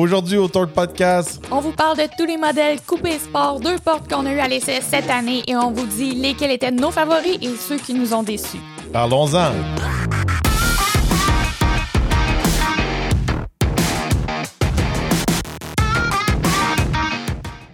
Aujourd'hui 0.00 0.38
au 0.38 0.48
Torque 0.48 0.70
Podcast, 0.70 1.42
On 1.50 1.60
vous 1.60 1.72
parle 1.72 1.98
de 1.98 2.04
tous 2.16 2.24
les 2.24 2.38
modèles 2.38 2.80
coupés 2.86 3.18
sport, 3.18 3.60
deux 3.60 3.76
portes 3.76 4.10
qu'on 4.10 4.24
a 4.24 4.32
eu 4.32 4.38
à 4.38 4.48
l'essai 4.48 4.80
cette 4.80 5.10
année 5.10 5.42
et 5.46 5.54
on 5.56 5.72
vous 5.72 5.84
dit 5.84 6.12
lesquels 6.14 6.52
étaient 6.52 6.70
nos 6.70 6.90
favoris 6.90 7.36
et 7.42 7.54
ceux 7.54 7.76
qui 7.76 7.92
nous 7.92 8.14
ont 8.14 8.22
déçus. 8.22 8.60
parlons-en. 8.94 9.50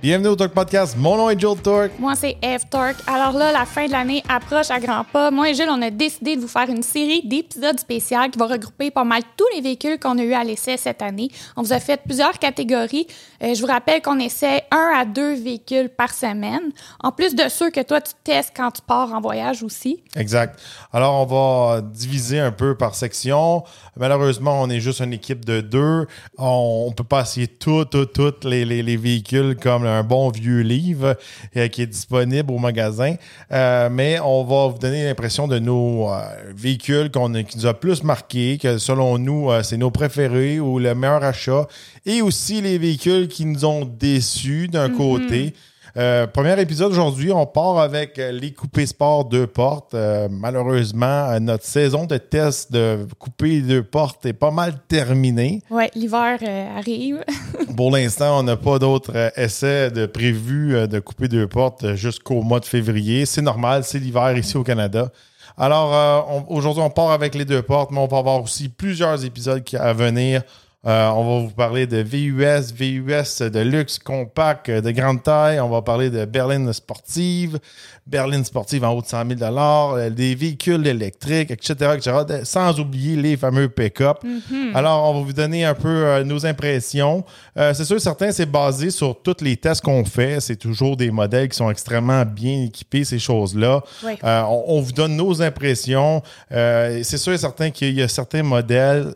Bienvenue 0.07 0.29
au 0.29 0.37
Torque 0.37 0.53
Podcast. 0.53 0.95
Mon 0.97 1.17
nom 1.17 1.31
est 1.31 1.41
Joel 1.41 1.61
Torque. 1.61 1.99
Moi, 1.99 2.15
c'est 2.15 2.37
Eve 2.41 2.65
Torque. 2.71 2.95
Alors 3.09 3.33
là, 3.33 3.51
la 3.51 3.67
fin 3.67 3.89
de 3.89 3.91
l'année 3.91 4.23
approche 4.29 4.71
à 4.71 4.79
grands 4.79 5.03
pas. 5.03 5.33
Moi 5.33 5.51
et 5.51 5.55
Gilles, 5.55 5.69
on 5.69 5.83
a 5.83 5.91
décidé 5.91 6.37
de 6.37 6.43
vous 6.43 6.47
faire 6.47 6.71
une 6.71 6.85
série 6.85 7.27
d'épisodes 7.27 7.81
spéciaux 7.81 8.21
qui 8.31 8.39
va 8.39 8.47
regrouper 8.47 8.93
pas 8.93 9.03
mal 9.03 9.23
tous 9.37 9.49
les 9.53 9.61
véhicules 9.61 9.99
qu'on 9.99 10.17
a 10.19 10.23
eu 10.23 10.33
à 10.33 10.45
l'essai 10.45 10.77
cette 10.77 11.03
année. 11.03 11.29
On 11.57 11.63
vous 11.63 11.73
a 11.73 11.81
fait 11.81 12.01
plusieurs 12.01 12.39
catégories. 12.39 13.09
Euh, 13.43 13.53
je 13.53 13.61
vous 13.61 13.67
rappelle 13.67 14.01
qu'on 14.01 14.21
essaie 14.21 14.63
un 14.71 14.93
à 14.97 15.05
deux 15.05 15.35
véhicules 15.35 15.89
par 15.89 16.15
semaine, 16.15 16.71
en 17.03 17.11
plus 17.11 17.35
de 17.35 17.49
ceux 17.49 17.73
que 17.73 17.83
toi, 17.83 18.01
tu 18.01 18.13
testes 18.23 18.53
quand 18.57 18.71
tu 18.71 18.83
pars 18.83 19.13
en 19.13 19.21
voyage 19.21 19.65
aussi. 19.65 20.05
Exact. 20.15 20.57
Alors, 20.93 21.15
on 21.15 21.27
va 21.27 21.81
diviser 21.81 22.39
un 22.39 22.53
peu 22.53 22.77
par 22.77 22.95
section. 22.95 23.65
Malheureusement, 23.97 24.63
on 24.63 24.71
est 24.71 24.79
juste 24.79 25.01
une 25.01 25.15
équipe 25.15 25.45
de 25.45 25.61
deux. 25.61 26.07
On 26.39 26.91
ne 26.91 26.95
peut 26.95 27.03
pas 27.03 27.23
essayer 27.23 27.49
tout, 27.49 27.85
tout, 27.87 28.07
tous 28.07 28.47
les, 28.47 28.65
les, 28.65 28.85
les 28.85 28.97
véhicules 28.97 29.57
comme 29.57 29.85
un 29.85 29.96
bon 30.03 30.31
vieux 30.31 30.61
livre 30.61 31.17
euh, 31.57 31.69
qui 31.69 31.83
est 31.83 31.87
disponible 31.87 32.51
au 32.53 32.59
magasin. 32.59 33.15
Euh, 33.53 33.89
mais 33.91 34.19
on 34.21 34.45
va 34.45 34.69
vous 34.69 34.79
donner 34.79 35.05
l'impression 35.05 35.47
de 35.49 35.59
nos 35.59 36.09
euh, 36.11 36.21
véhicules 36.55 37.11
qu'on 37.11 37.35
a- 37.35 37.43
qui 37.43 37.59
nous 37.59 37.67
a 37.67 37.75
plus 37.75 38.03
marqué, 38.03 38.59
que 38.61 38.79
selon 38.79 39.19
nous, 39.19 39.51
c'est 39.63 39.77
nos 39.77 39.91
préférés 39.91 40.61
ou 40.61 40.79
le 40.79 40.95
meilleur 40.95 41.23
achat. 41.25 41.67
Et 42.05 42.23
aussi 42.23 42.61
les 42.61 42.79
véhicules 42.79 43.29
qui 43.29 43.45
nous 43.45 43.65
ont 43.65 43.85
déçus 43.85 44.69
d'un 44.69 44.91
côté. 44.91 45.53
Euh, 45.99 46.27
premier 46.27 46.61
épisode 46.61 46.93
aujourd'hui, 46.93 47.33
on 47.33 47.47
part 47.47 47.79
avec 47.79 48.19
les 48.19 48.53
coupés 48.53 48.85
sport 48.85 49.25
deux 49.25 49.47
portes. 49.47 49.95
Euh, 49.95 50.29
malheureusement, 50.31 51.31
euh, 51.31 51.39
notre 51.39 51.65
saison 51.65 52.05
de 52.05 52.19
test 52.19 52.71
de 52.71 53.07
coupés 53.19 53.63
deux 53.63 53.83
portes 53.83 54.27
est 54.27 54.35
pas 54.35 54.51
mal 54.51 54.75
terminée. 54.89 55.63
Ouais, 55.71 55.91
l'hiver 55.95 56.39
euh, 56.43 56.77
arrive. 56.77 57.25
Pour 57.77 57.91
l'instant, 57.91 58.41
on 58.41 58.43
n'a 58.43 58.59
pas 58.59 58.79
d'autres 58.79 59.33
essais 59.37 59.91
de 59.91 60.05
prévus 60.05 60.87
de 60.87 60.99
couper 60.99 61.29
deux 61.29 61.47
portes 61.47 61.95
jusqu'au 61.95 62.43
mois 62.43 62.61
de 62.61 62.67
février. 62.67 63.25
C'est 63.25 63.41
normal, 63.41 63.83
c'est 63.83 63.99
l'hiver 63.99 64.37
ici 64.37 64.59
au 64.59 64.65
Canada. 64.65 65.11
Alors, 65.57 66.47
aujourd'hui, 66.51 66.83
on 66.83 66.91
part 66.91 67.13
avec 67.13 67.35
les 67.35 67.47
deux 67.47 67.63
portes, 67.63 67.91
mais 67.91 68.01
on 68.01 68.07
va 68.07 68.19
avoir 68.19 68.43
aussi 68.43 68.69
plusieurs 68.69 69.25
épisodes 69.25 69.65
qui 69.65 69.79
à 69.79 69.95
venir. 69.95 70.43
Euh, 70.87 71.09
on 71.09 71.25
va 71.25 71.47
vous 71.47 71.55
parler 71.55 71.87
de 71.89 71.97
VUS, 71.97 72.73
VUS 72.73 73.43
de 73.51 73.61
luxe, 73.61 73.99
compact, 73.99 74.69
euh, 74.69 74.81
de 74.81 74.93
grande 74.93 75.23
taille. 75.23 75.59
On 75.59 75.69
va 75.69 75.83
parler 75.83 76.11
de 76.11 76.25
berline 76.25 76.73
sportive, 76.73 77.59
berline 78.07 78.45
sportive 78.45 78.85
en 78.85 78.93
haut 78.93 79.03
de 79.03 79.07
100 79.07 79.37
000 79.39 79.41
euh, 79.43 80.11
des 80.11 80.35
véhicules 80.35 80.87
électriques, 80.87 81.51
etc., 81.51 81.95
etc., 81.97 82.43
sans 82.45 82.79
oublier 82.79 83.17
les 83.17 83.37
fameux 83.37 83.69
pick-up. 83.69 84.19
Alors, 84.75 85.11
on 85.11 85.15
va 85.15 85.27
vous 85.27 85.33
donner 85.33 85.65
un 85.65 85.75
peu 85.75 85.89
euh, 85.89 86.25
nos 86.25 86.47
impressions. 86.47 87.25
Euh, 87.57 87.75
c'est 87.75 87.85
sûr, 87.85 88.01
certains, 88.01 88.31
c'est 88.31 88.47
basé 88.47 88.91
sur 88.91 89.21
tous 89.21 89.43
les 89.43 89.57
tests 89.57 89.83
qu'on 89.83 90.05
fait. 90.05 90.41
C'est 90.41 90.57
toujours 90.57 90.97
des 90.97 91.11
modèles 91.11 91.49
qui 91.49 91.57
sont 91.57 91.71
extrêmement 91.71 92.25
bien 92.25 92.65
équipés, 92.65 93.05
ces 93.05 93.19
choses-là. 93.19 93.83
Oui. 94.05 94.13
On, 94.23 94.65
on 94.69 94.81
vous 94.81 94.93
donne 94.93 95.17
nos 95.17 95.43
impressions. 95.43 96.23
C'est 96.51 97.19
sûr 97.19 97.33
et 97.33 97.39
certain 97.39 97.71
qu'il 97.71 97.95
y 97.95 98.03
a 98.03 98.09
certains 98.09 98.43
modèles 98.43 99.15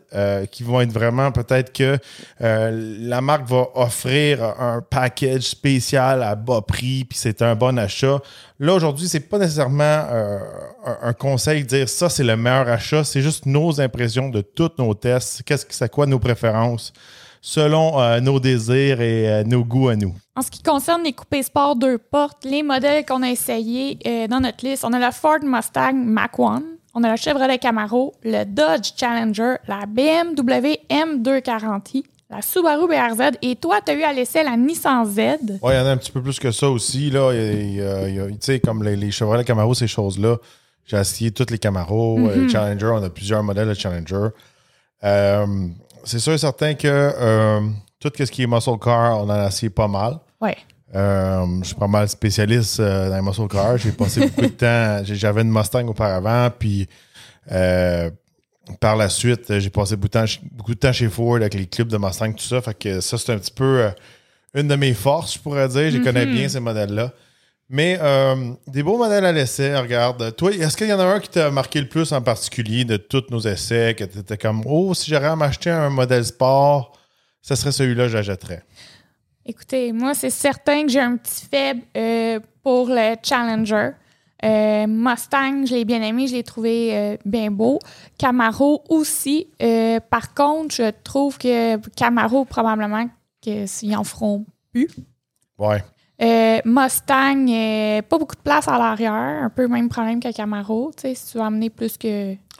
qui 0.51 0.63
vont 0.63 0.81
être 0.81 0.91
vraiment 0.91 1.31
peut-être 1.31 1.60
que 1.69 1.97
euh, 2.41 2.97
la 2.99 3.21
marque 3.21 3.47
va 3.47 3.67
offrir 3.75 4.43
un 4.43 4.81
package 4.81 5.43
spécial 5.43 6.23
à 6.23 6.35
bas 6.35 6.61
prix, 6.61 7.05
puis 7.05 7.17
c'est 7.17 7.41
un 7.41 7.55
bon 7.55 7.77
achat. 7.77 8.19
Là, 8.59 8.73
aujourd'hui, 8.73 9.07
c'est 9.07 9.19
pas 9.19 9.37
nécessairement 9.37 9.83
euh, 9.83 10.39
un, 11.01 11.13
conseil 11.13 11.63
de 11.63 11.67
dire 11.67 11.89
ça, 11.89 12.09
c'est 12.09 12.23
le 12.23 12.35
meilleur 12.35 12.67
achat. 12.67 13.03
C'est 13.03 13.21
juste 13.21 13.45
nos 13.45 13.79
impressions 13.79 14.29
de 14.29 14.41
tous 14.41 14.71
nos 14.77 14.93
tests. 14.93 15.43
Qu'est-ce 15.43 15.65
que 15.65 15.73
c'est 15.73 15.91
quoi 15.91 16.05
nos 16.05 16.19
préférences 16.19 16.93
selon 17.41 17.99
euh, 17.99 18.19
nos 18.19 18.39
désirs 18.39 19.01
et 19.01 19.43
nos 19.45 19.63
goûts 19.63 19.89
à 19.89 19.95
nous? 19.95 20.13
En 20.35 20.41
ce 20.41 20.51
qui 20.51 20.61
concerne 20.61 21.03
les 21.03 21.13
coupés 21.13 21.43
sport 21.43 21.75
deux 21.75 21.97
portes, 21.97 22.45
les 22.45 22.63
modèles 22.63 23.05
qu'on 23.05 23.23
a 23.23 23.29
essayés 23.29 23.97
dans 24.29 24.39
notre 24.39 24.65
liste, 24.65 24.85
on 24.85 24.93
a 24.93 24.99
la 24.99 25.11
Ford 25.11 25.39
Mustang 25.43 25.93
Mach-1, 25.93 26.61
on 26.93 27.03
a 27.03 27.11
le 27.11 27.17
Chevrolet 27.17 27.57
Camaro, 27.57 28.13
le 28.23 28.43
Dodge 28.43 28.91
Challenger, 28.97 29.55
la 29.67 29.85
BMW 29.85 30.75
M240i, 30.89 32.03
la 32.29 32.41
Subaru 32.41 32.87
BRZ 32.87 33.37
et 33.41 33.55
toi, 33.55 33.79
tu 33.85 33.91
as 33.91 33.95
eu 33.95 34.03
à 34.03 34.13
l'essai 34.13 34.43
la 34.43 34.55
Nissan 34.55 35.05
Z? 35.05 35.17
Ouais, 35.17 35.73
il 35.73 35.75
y 35.75 35.79
en 35.79 35.85
a 35.85 35.91
un 35.91 35.97
petit 35.97 36.11
peu 36.11 36.21
plus 36.21 36.39
que 36.39 36.51
ça 36.51 36.69
aussi. 36.69 37.09
Là. 37.09 37.31
Tu 37.33 38.35
sais, 38.39 38.59
comme 38.59 38.83
les, 38.83 38.95
les 38.95 39.11
Chevrolet 39.11 39.43
Camaro, 39.43 39.73
ces 39.73 39.87
choses-là. 39.87 40.37
J'ai 40.85 40.97
essayé 40.97 41.31
toutes 41.31 41.51
les 41.51 41.59
Camaro, 41.59 42.19
euh, 42.19 42.49
Challenger, 42.49 42.87
on 42.87 43.03
a 43.03 43.09
plusieurs 43.09 43.43
modèles 43.43 43.69
de 43.69 43.73
Challenger. 43.73 44.29
Euh, 45.03 45.67
c'est 46.03 46.19
sûr 46.19 46.33
et 46.33 46.37
certain 46.37 46.73
que 46.73 46.87
euh, 46.87 47.61
tout 47.99 48.11
ce 48.17 48.23
qui 48.23 48.43
est 48.43 48.47
muscle 48.47 48.77
car, 48.81 49.19
on 49.19 49.23
en 49.23 49.29
a 49.29 49.47
essayé 49.47 49.69
pas 49.69 49.87
mal. 49.87 50.19
Ouais. 50.41 50.57
Euh, 50.93 51.45
je 51.61 51.67
suis 51.67 51.75
pas 51.75 51.87
mal 51.87 52.09
spécialiste 52.09 52.79
euh, 52.79 53.09
dans 53.09 53.15
les 53.15 53.21
muscle 53.21 53.47
cars. 53.47 53.77
J'ai 53.77 53.91
passé 53.91 54.21
beaucoup 54.21 54.41
de 54.41 54.47
temps. 54.47 55.01
J'avais 55.03 55.41
une 55.41 55.51
Mustang 55.51 55.87
auparavant, 55.87 56.49
puis 56.57 56.87
euh, 57.51 58.09
par 58.79 58.95
la 58.95 59.09
suite, 59.09 59.59
j'ai 59.59 59.69
passé 59.69 59.95
beaucoup 59.95 60.09
de, 60.09 60.13
temps, 60.13 60.25
beaucoup 60.51 60.73
de 60.73 60.79
temps 60.79 60.91
chez 60.91 61.07
Ford 61.07 61.37
avec 61.37 61.53
les 61.53 61.65
clubs 61.65 61.87
de 61.87 61.97
Mustang, 61.97 62.33
tout 62.33 62.43
ça. 62.43 62.61
Fait 62.61 62.73
que 62.73 62.99
ça, 62.99 63.17
c'est 63.17 63.31
un 63.31 63.37
petit 63.37 63.53
peu 63.53 63.89
une 64.53 64.67
de 64.67 64.75
mes 64.75 64.93
forces, 64.93 65.35
je 65.35 65.39
pourrais 65.39 65.67
dire. 65.69 65.91
Je 65.91 65.99
connais 65.99 66.25
bien 66.25 66.49
ces 66.49 66.59
modèles-là. 66.59 67.13
Mais 67.69 67.97
des 68.67 68.83
beaux 68.83 68.97
modèles 68.97 69.23
à 69.23 69.31
l'essai, 69.31 69.77
regarde. 69.77 70.35
Toi, 70.35 70.51
est-ce 70.51 70.75
qu'il 70.75 70.87
y 70.87 70.93
en 70.93 70.99
a 70.99 71.05
un 71.05 71.19
qui 71.21 71.29
t'a 71.29 71.49
marqué 71.51 71.79
le 71.79 71.87
plus 71.87 72.11
en 72.11 72.21
particulier 72.21 72.83
de 72.83 72.97
tous 72.97 73.23
nos 73.29 73.39
essais, 73.39 73.95
que 73.97 74.03
tu 74.03 74.19
étais 74.19 74.37
comme, 74.37 74.61
oh, 74.65 74.93
si 74.93 75.09
j'aurais 75.09 75.27
à 75.27 75.35
m'acheter 75.37 75.69
un 75.69 75.89
modèle 75.89 76.25
sport, 76.25 76.91
ce 77.41 77.55
serait 77.55 77.71
celui-là 77.71 78.03
que 78.03 78.09
j'achèterais? 78.09 78.63
Écoutez, 79.45 79.91
moi, 79.91 80.13
c'est 80.13 80.29
certain 80.29 80.83
que 80.83 80.89
j'ai 80.89 80.99
un 80.99 81.17
petit 81.17 81.45
faible 81.45 81.81
euh, 81.97 82.39
pour 82.61 82.87
le 82.87 83.15
Challenger. 83.23 83.91
Euh, 84.43 84.87
Mustang, 84.87 85.65
je 85.65 85.75
l'ai 85.75 85.85
bien 85.85 86.01
aimé, 86.01 86.27
je 86.27 86.33
l'ai 86.33 86.43
trouvé 86.43 86.95
euh, 86.95 87.17
bien 87.25 87.49
beau. 87.49 87.79
Camaro 88.17 88.83
aussi. 88.89 89.47
Par 90.09 90.33
contre, 90.33 90.75
je 90.75 90.91
trouve 91.03 91.37
que 91.37 91.77
Camaro, 91.89 92.45
probablement, 92.45 93.07
que 93.43 93.65
s'ils 93.65 93.95
en 93.95 94.03
feront 94.03 94.45
plus. 94.71 94.89
Ouais. 95.57 95.83
Mustang, 96.63 97.47
pas 98.07 98.17
beaucoup 98.17 98.35
de 98.35 98.41
place 98.43 98.67
à 98.67 98.77
l'arrière. 98.77 99.13
Un 99.13 99.49
peu 99.49 99.63
le 99.63 99.69
même 99.69 99.89
problème 99.89 100.19
que 100.19 100.31
Camaro. 100.31 100.91
Tu 100.95 101.01
sais, 101.01 101.15
si 101.15 101.31
tu 101.31 101.37
veux 101.39 101.43
amener 101.43 101.71
plus 101.71 101.97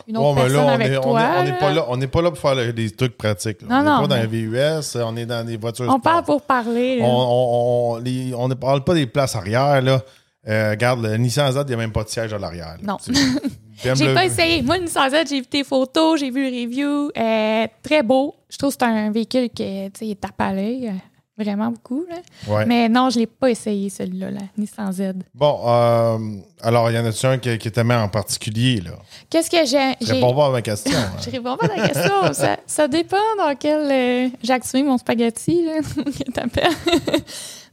qu'une 0.03 0.17
autre 0.17 0.27
Ouais, 0.29 0.33
mais 0.35 0.41
personne 0.41 0.57
là, 0.57 0.65
on 0.65 0.69
avec 0.75 0.87
est, 0.91 0.97
on 0.97 1.01
toi. 1.01 1.21
est- 1.21 1.39
on 1.39 1.43
n'est 1.43 1.57
pas 1.59 1.71
là, 1.73 1.85
on 1.89 1.97
n'est 1.97 2.07
pas 2.07 2.21
là 2.21 2.29
pour 2.31 2.39
faire 2.39 2.73
des 2.73 2.89
trucs 2.91 3.17
pratiques. 3.17 3.61
là. 3.61 3.67
Non, 3.67 3.75
on 3.75 3.79
n'est 3.83 3.89
non, 3.89 4.01
pas 4.01 4.07
dans 4.07 4.15
mais- 4.15 4.21
les 4.21 4.27
VUS, 4.27 4.97
on 5.03 5.15
est 5.17 5.25
dans 5.25 5.45
des 5.45 5.57
voitures 5.57 5.85
On 5.89 5.99
parle 5.99 6.23
pour 6.23 6.41
parler. 6.41 6.99
On, 7.01 7.05
on, 7.07 7.93
on, 7.93 7.97
les- 7.97 8.33
on 8.35 8.47
ne 8.47 8.53
parle 8.53 8.83
pas 8.83 8.93
des 8.93 9.05
places 9.07 9.35
arrière. 9.35 9.81
Là. 9.81 10.01
Euh, 10.47 10.71
regarde, 10.71 11.03
le 11.03 11.17
Nissan 11.17 11.51
Z, 11.51 11.57
il 11.61 11.67
n'y 11.67 11.73
a 11.75 11.77
même 11.77 11.91
pas 11.91 12.03
de 12.03 12.09
siège 12.09 12.33
à 12.33 12.37
l'arrière. 12.39 12.77
Non. 12.81 12.97
J'ai 13.83 14.13
pas 14.13 14.25
essayé. 14.25 14.61
Moi, 14.61 14.77
le 14.77 14.83
Nissan 14.83 15.09
Z, 15.09 15.15
j'ai 15.29 15.39
vu 15.41 15.45
tes 15.47 15.63
photos, 15.63 16.19
j'ai 16.19 16.29
vu 16.29 16.49
le 16.49 16.55
review. 16.65 17.11
Euh, 17.17 17.67
très 17.81 18.03
beau. 18.03 18.35
Je 18.49 18.57
trouve 18.57 18.71
que 18.71 18.77
c'est 18.79 18.85
un 18.85 19.11
véhicule 19.11 19.49
qui 19.49 19.89
il 20.01 20.15
tape 20.17 20.39
à 20.39 20.53
l'œil. 20.53 20.91
Vraiment 21.37 21.71
beaucoup. 21.71 22.05
là. 22.09 22.17
Ouais. 22.53 22.65
Mais 22.65 22.89
non, 22.89 23.09
je 23.09 23.17
l'ai 23.19 23.25
pas 23.25 23.49
essayé, 23.49 23.89
celui-là, 23.89 24.29
la 24.31 24.41
Nissan 24.57 24.91
Z. 24.91 25.13
Bon, 25.33 25.59
euh, 25.65 26.17
alors, 26.61 26.91
il 26.91 26.95
y 26.95 26.99
en 26.99 27.05
a-tu 27.05 27.25
un 27.25 27.37
qui, 27.37 27.57
qui 27.57 27.71
t'aimait 27.71 27.95
en 27.95 28.09
particulier? 28.09 28.81
Là? 28.81 28.91
Qu'est-ce 29.29 29.49
que 29.49 29.65
j'ai. 29.65 29.93
j'ai- 30.05 30.13
Réponds 30.13 30.35
pas 30.35 30.47
à 30.47 30.49
ma 30.51 30.61
question. 30.61 30.91
hein. 30.97 31.11
Je 31.23 31.29
réponds 31.31 31.55
pas 31.57 31.65
à 31.67 31.77
la 31.77 31.87
question. 31.87 32.11
ça, 32.33 32.57
ça 32.67 32.87
dépend 32.87 33.17
dans 33.37 33.55
quel. 33.55 33.89
euh, 33.91 34.29
j'ai 34.43 34.53
activé 34.53 34.83
mon 34.83 34.97
spaghetti, 34.97 35.63
là, 35.65 35.79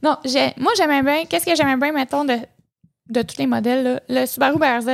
non, 0.03 0.15
j'ai, 0.25 0.53
moi, 0.57 0.71
j'aimais 0.77 1.03
bien. 1.03 1.25
Qu'est-ce 1.25 1.45
que 1.45 1.55
j'aimais 1.55 1.77
bien, 1.77 1.91
mettons, 1.91 2.25
de, 2.25 2.37
de 3.09 3.21
tous 3.21 3.37
les 3.37 3.47
modèles, 3.47 3.83
là? 3.83 3.99
Le 4.21 4.25
Subaru 4.25 4.57
BRZ. 4.57 4.87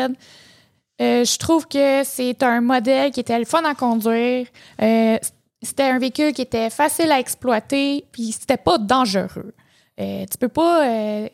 euh, 1.01 1.23
je 1.23 1.37
trouve 1.37 1.67
que 1.67 2.03
c'est 2.03 2.41
un 2.43 2.61
modèle 2.61 3.11
qui 3.11 3.19
était 3.19 3.37
le 3.39 3.45
fun 3.45 3.63
à 3.63 3.75
conduire. 3.75 4.47
Euh, 4.81 5.17
c'était 5.65 5.83
un 5.83 5.99
véhicule 5.99 6.33
qui 6.33 6.41
était 6.41 6.69
facile 6.69 7.11
à 7.11 7.19
exploiter, 7.19 8.05
puis 8.11 8.31
c'était 8.31 8.57
pas 8.57 8.77
dangereux. 8.77 9.53
Euh, 9.99 10.25
tu 10.29 10.37
peux 10.37 10.49
pas. 10.49 10.85
euh, 10.87 11.29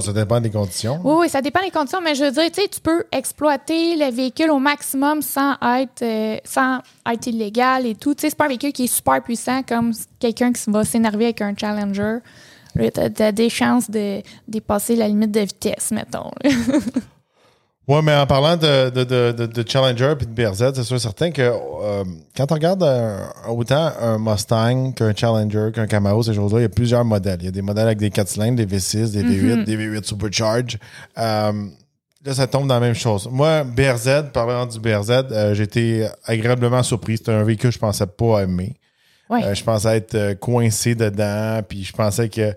ça 0.00 0.12
dépend 0.12 0.40
des 0.40 0.50
conditions. 0.50 1.00
oui, 1.02 1.14
oui, 1.20 1.28
ça 1.28 1.42
dépend 1.42 1.60
des 1.60 1.70
conditions, 1.70 2.00
mais 2.00 2.14
je 2.14 2.24
veux 2.24 2.30
dire, 2.30 2.50
tu 2.52 2.68
tu 2.68 2.80
peux 2.80 3.04
exploiter 3.10 3.96
le 3.96 4.12
véhicule 4.12 4.50
au 4.50 4.58
maximum 4.60 5.22
sans 5.22 5.54
être, 5.54 6.02
euh, 6.02 6.36
sans 6.44 6.78
être 7.10 7.26
illégal 7.26 7.86
et 7.86 7.94
tout. 7.96 8.14
Tu 8.14 8.22
sais, 8.22 8.30
c'est 8.30 8.36
pas 8.36 8.44
un 8.44 8.48
véhicule 8.48 8.72
qui 8.72 8.84
est 8.84 8.94
super 8.94 9.20
puissant 9.22 9.62
comme 9.64 9.92
quelqu'un 10.20 10.52
qui 10.52 10.70
va 10.70 10.84
s'énerver 10.84 11.24
avec 11.26 11.40
un 11.40 11.54
Challenger. 11.56 12.18
T'as, 12.94 13.10
t'as 13.10 13.32
des 13.32 13.50
chances 13.50 13.90
de 13.90 14.22
dépasser 14.48 14.96
la 14.96 15.06
limite 15.08 15.30
de 15.32 15.40
vitesse, 15.40 15.90
mettons. 15.90 16.30
Ouais, 17.88 18.00
mais 18.00 18.14
en 18.14 18.26
parlant 18.28 18.56
de, 18.56 18.90
de, 18.90 19.02
de, 19.02 19.32
de, 19.32 19.46
de 19.46 19.68
Challenger 19.68 20.14
et 20.20 20.24
de 20.24 20.30
BRZ, 20.30 20.72
c'est 20.74 20.84
sûr 20.84 21.00
certain 21.00 21.32
que 21.32 21.42
euh, 21.42 22.04
quand 22.36 22.52
on 22.52 22.54
regarde 22.54 22.82
un- 22.84 23.28
autant 23.48 23.90
un 24.00 24.18
Mustang 24.18 24.92
qu'un 24.92 25.12
Challenger, 25.14 25.70
qu'un 25.74 25.88
Camaro, 25.88 26.22
ces 26.22 26.32
choses-là, 26.32 26.60
il 26.60 26.62
y 26.62 26.66
a 26.66 26.68
plusieurs 26.68 27.04
modèles. 27.04 27.38
Il 27.40 27.46
y 27.46 27.48
a 27.48 27.50
des 27.50 27.60
modèles 27.62 27.86
avec 27.86 27.98
des 27.98 28.10
4 28.10 28.28
cylindres, 28.28 28.56
des 28.56 28.66
V6, 28.66 29.10
des 29.10 29.24
V8, 29.24 29.64
des 29.64 29.76
V8 29.76 30.04
Supercharge. 30.04 30.78
Euh, 31.18 31.52
là, 32.24 32.34
ça 32.34 32.46
tombe 32.46 32.68
dans 32.68 32.74
la 32.74 32.80
même 32.80 32.94
chose. 32.94 33.28
Moi, 33.32 33.64
BRZ, 33.64 34.30
parlant 34.32 34.64
du 34.66 34.78
BRZ, 34.78 35.10
euh, 35.32 35.54
j'ai 35.54 35.64
été 35.64 36.06
agréablement 36.24 36.84
surpris. 36.84 37.16
C'était 37.16 37.32
un 37.32 37.42
véhicule 37.42 37.70
que 37.70 37.74
je 37.74 37.80
pensais 37.80 38.06
pas 38.06 38.44
aimer. 38.44 38.76
Ouais. 39.28 39.42
Euh, 39.44 39.54
je 39.54 39.64
pensais 39.64 39.96
être 39.96 40.14
euh, 40.14 40.34
coincé 40.36 40.94
dedans, 40.94 41.60
puis 41.68 41.82
je 41.82 41.92
pensais 41.92 42.28
que 42.28 42.54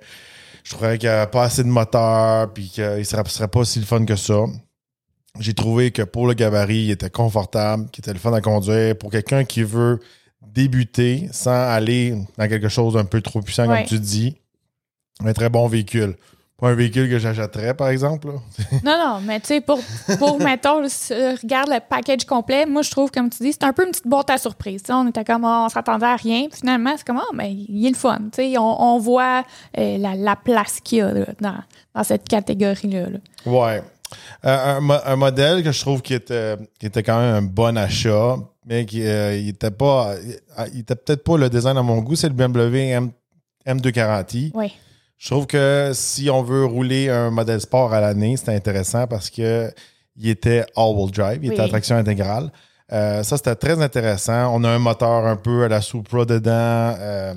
je 0.64 0.72
trouvais 0.72 1.00
qu'il 1.00 1.10
n'y 1.10 1.16
avait 1.16 1.32
pas 1.32 1.46
assez 1.46 1.64
de 1.64 1.68
moteur, 1.70 2.54
puis 2.54 2.70
qu'il 2.70 2.84
ne 2.84 3.04
serait, 3.04 3.24
serait 3.28 3.48
pas 3.48 3.66
si 3.66 3.80
le 3.80 3.86
fun 3.86 4.06
que 4.06 4.16
ça. 4.16 4.36
J'ai 5.40 5.54
trouvé 5.54 5.92
que 5.92 6.02
pour 6.02 6.28
le 6.28 6.34
gabarit, 6.34 6.84
il 6.86 6.92
était 6.92 7.10
confortable, 7.10 7.90
qu'il 7.92 8.02
était 8.04 8.14
le 8.14 8.20
fun 8.20 8.34
à 8.34 8.42
conduire. 8.42 8.98
Pour 8.98 9.12
quelqu'un 9.12 9.44
qui 9.44 9.64
veut 9.64 10.00
débuter 10.42 11.28
sans 11.32 11.52
aller 11.70 12.16
dans 12.38 12.48
quelque 12.48 12.70
chose 12.70 12.94
d'un 12.94 13.06
peu 13.06 13.22
trop 13.22 13.42
puissant, 13.42 13.68
Ouais. 13.68 13.80
comme 13.80 13.88
tu 13.88 14.00
dis, 14.00 14.36
un 15.24 15.34
très 15.34 15.50
bon 15.50 15.68
véhicule. 15.68 16.16
Pas 16.58 16.70
un 16.70 16.74
véhicule 16.74 17.10
que 17.10 17.20
j'achèterais, 17.20 17.74
par 17.74 17.90
exemple. 17.90 18.30
là. 18.30 18.34
Non, 18.86 18.98
non, 18.98 19.22
mais 19.22 19.42
tu 19.42 19.48
sais, 19.48 19.60
pour, 19.62 19.78
pour 20.18 20.40
mettons, 20.40 20.84
regarde 20.84 21.70
le 21.70 21.80
package 21.82 22.24
complet, 22.24 22.66
moi, 22.66 22.82
je 22.82 22.92
trouve, 22.92 23.12
comme 23.12 23.30
tu 23.30 23.44
dis, 23.44 23.52
c'est 23.52 23.66
un 23.66 23.74
peu 23.74 23.84
une 23.84 23.92
petite 23.92 24.08
boîte 24.08 24.30
à 24.30 24.38
surprise. 24.38 24.82
On 24.88 25.06
était 25.10 25.26
comme, 25.26 25.44
on 25.44 25.68
s'attendait 25.68 26.06
à 26.06 26.16
rien. 26.16 26.48
Puis 26.50 26.60
finalement, 26.60 26.94
c'est 26.96 27.06
comme, 27.06 27.18
ah, 27.22 27.34
mais 27.34 27.52
il 27.52 27.86
est 27.86 27.90
le 27.90 27.96
fun. 27.98 28.20
Tu 28.32 28.54
sais, 28.54 28.58
on, 28.58 28.82
on 28.96 28.98
voit 29.00 29.44
euh, 29.78 29.98
la, 29.98 30.16
la 30.16 30.38
place 30.38 30.80
qu'il 30.82 31.00
y 31.00 31.02
a 31.02 31.12
là, 31.12 31.26
dans, 31.42 31.58
dans 31.94 32.04
cette 32.06 32.26
catégorie-là. 32.30 33.10
là. 33.10 33.20
Ouais. 33.46 33.84
Euh, 34.46 34.78
un, 34.78 34.80
mo- 34.82 34.94
un 35.04 35.16
modèle 35.16 35.64
que 35.64 35.72
je 35.72 35.80
trouve 35.82 36.02
qui 36.02 36.14
était, 36.14 36.56
qui 36.80 36.86
était 36.86 37.02
quand 37.04 37.18
même 37.20 37.36
un 37.36 37.42
bon 37.42 37.76
achat, 37.78 38.38
mais 38.66 38.86
qui 38.86 39.06
euh, 39.06 39.36
il 39.36 39.50
était 39.50 39.72
pas. 39.72 40.16
Il 40.74 40.80
était 40.82 40.96
peut-être 40.96 41.24
pas 41.24 41.38
le 41.38 41.50
design 41.50 41.78
à 41.78 41.82
mon 41.82 41.98
goût, 42.02 42.16
c'est 42.16 42.28
le 42.30 42.34
BMW 42.36 42.90
M, 42.92 43.12
M240i. 43.68 44.52
Oui. 44.54 44.74
Je 45.18 45.30
trouve 45.30 45.48
que 45.48 45.92
si 45.94 46.30
on 46.30 46.44
veut 46.44 46.66
rouler 46.66 47.10
un 47.10 47.32
modèle 47.32 47.62
sport 47.62 47.94
à 47.94 48.02
l'année, 48.02 48.36
c'est 48.38 48.54
intéressant 48.54 49.08
parce 49.08 49.30
que 49.30 49.72
il 50.18 50.30
était 50.30 50.66
all-wheel 50.76 51.12
drive, 51.12 51.40
il 51.44 51.52
était 51.52 51.62
à 51.62 51.68
traction 51.70 51.96
intégrale. 51.96 52.52
Euh, 52.92 53.24
ça, 53.24 53.38
c'était 53.38 53.56
très 53.56 53.82
intéressant. 53.82 54.54
On 54.56 54.64
a 54.64 54.70
un 54.70 54.78
moteur 54.80 55.26
un 55.26 55.36
peu 55.38 55.64
à 55.64 55.68
la 55.68 55.82
Supra 55.82 56.26
dedans. 56.26 56.52
euh, 57.00 57.34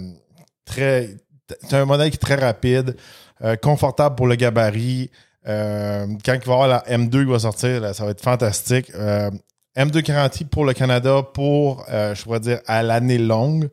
très, 0.65 1.17
c'est 1.63 1.75
un 1.75 1.87
modèle 1.87 2.11
qui 2.11 2.17
est 2.17 2.19
très 2.19 2.35
rapide, 2.35 2.97
euh, 3.43 3.57
confortable 3.57 4.15
pour 4.17 4.27
le 4.27 4.35
gabarit. 4.35 5.11
Euh, 5.47 6.07
quand 6.25 6.35
il 6.35 6.47
va 6.47 6.53
y 6.53 6.63
avoir 6.63 6.69
la 6.69 6.85
M2 6.89 7.25
qui 7.25 7.31
va 7.31 7.39
sortir, 7.39 7.81
là, 7.81 7.95
ça 7.95 8.05
va 8.05 8.11
être 8.11 8.21
fantastique. 8.21 8.91
Euh, 8.95 9.31
M240i 9.77 10.47
pour 10.47 10.65
le 10.65 10.73
Canada, 10.73 11.23
pour, 11.23 11.87
euh, 11.91 12.15
je 12.15 12.23
pourrais 12.23 12.41
dire, 12.41 12.61
à 12.67 12.83
l'année 12.83 13.19
longue. 13.19 13.69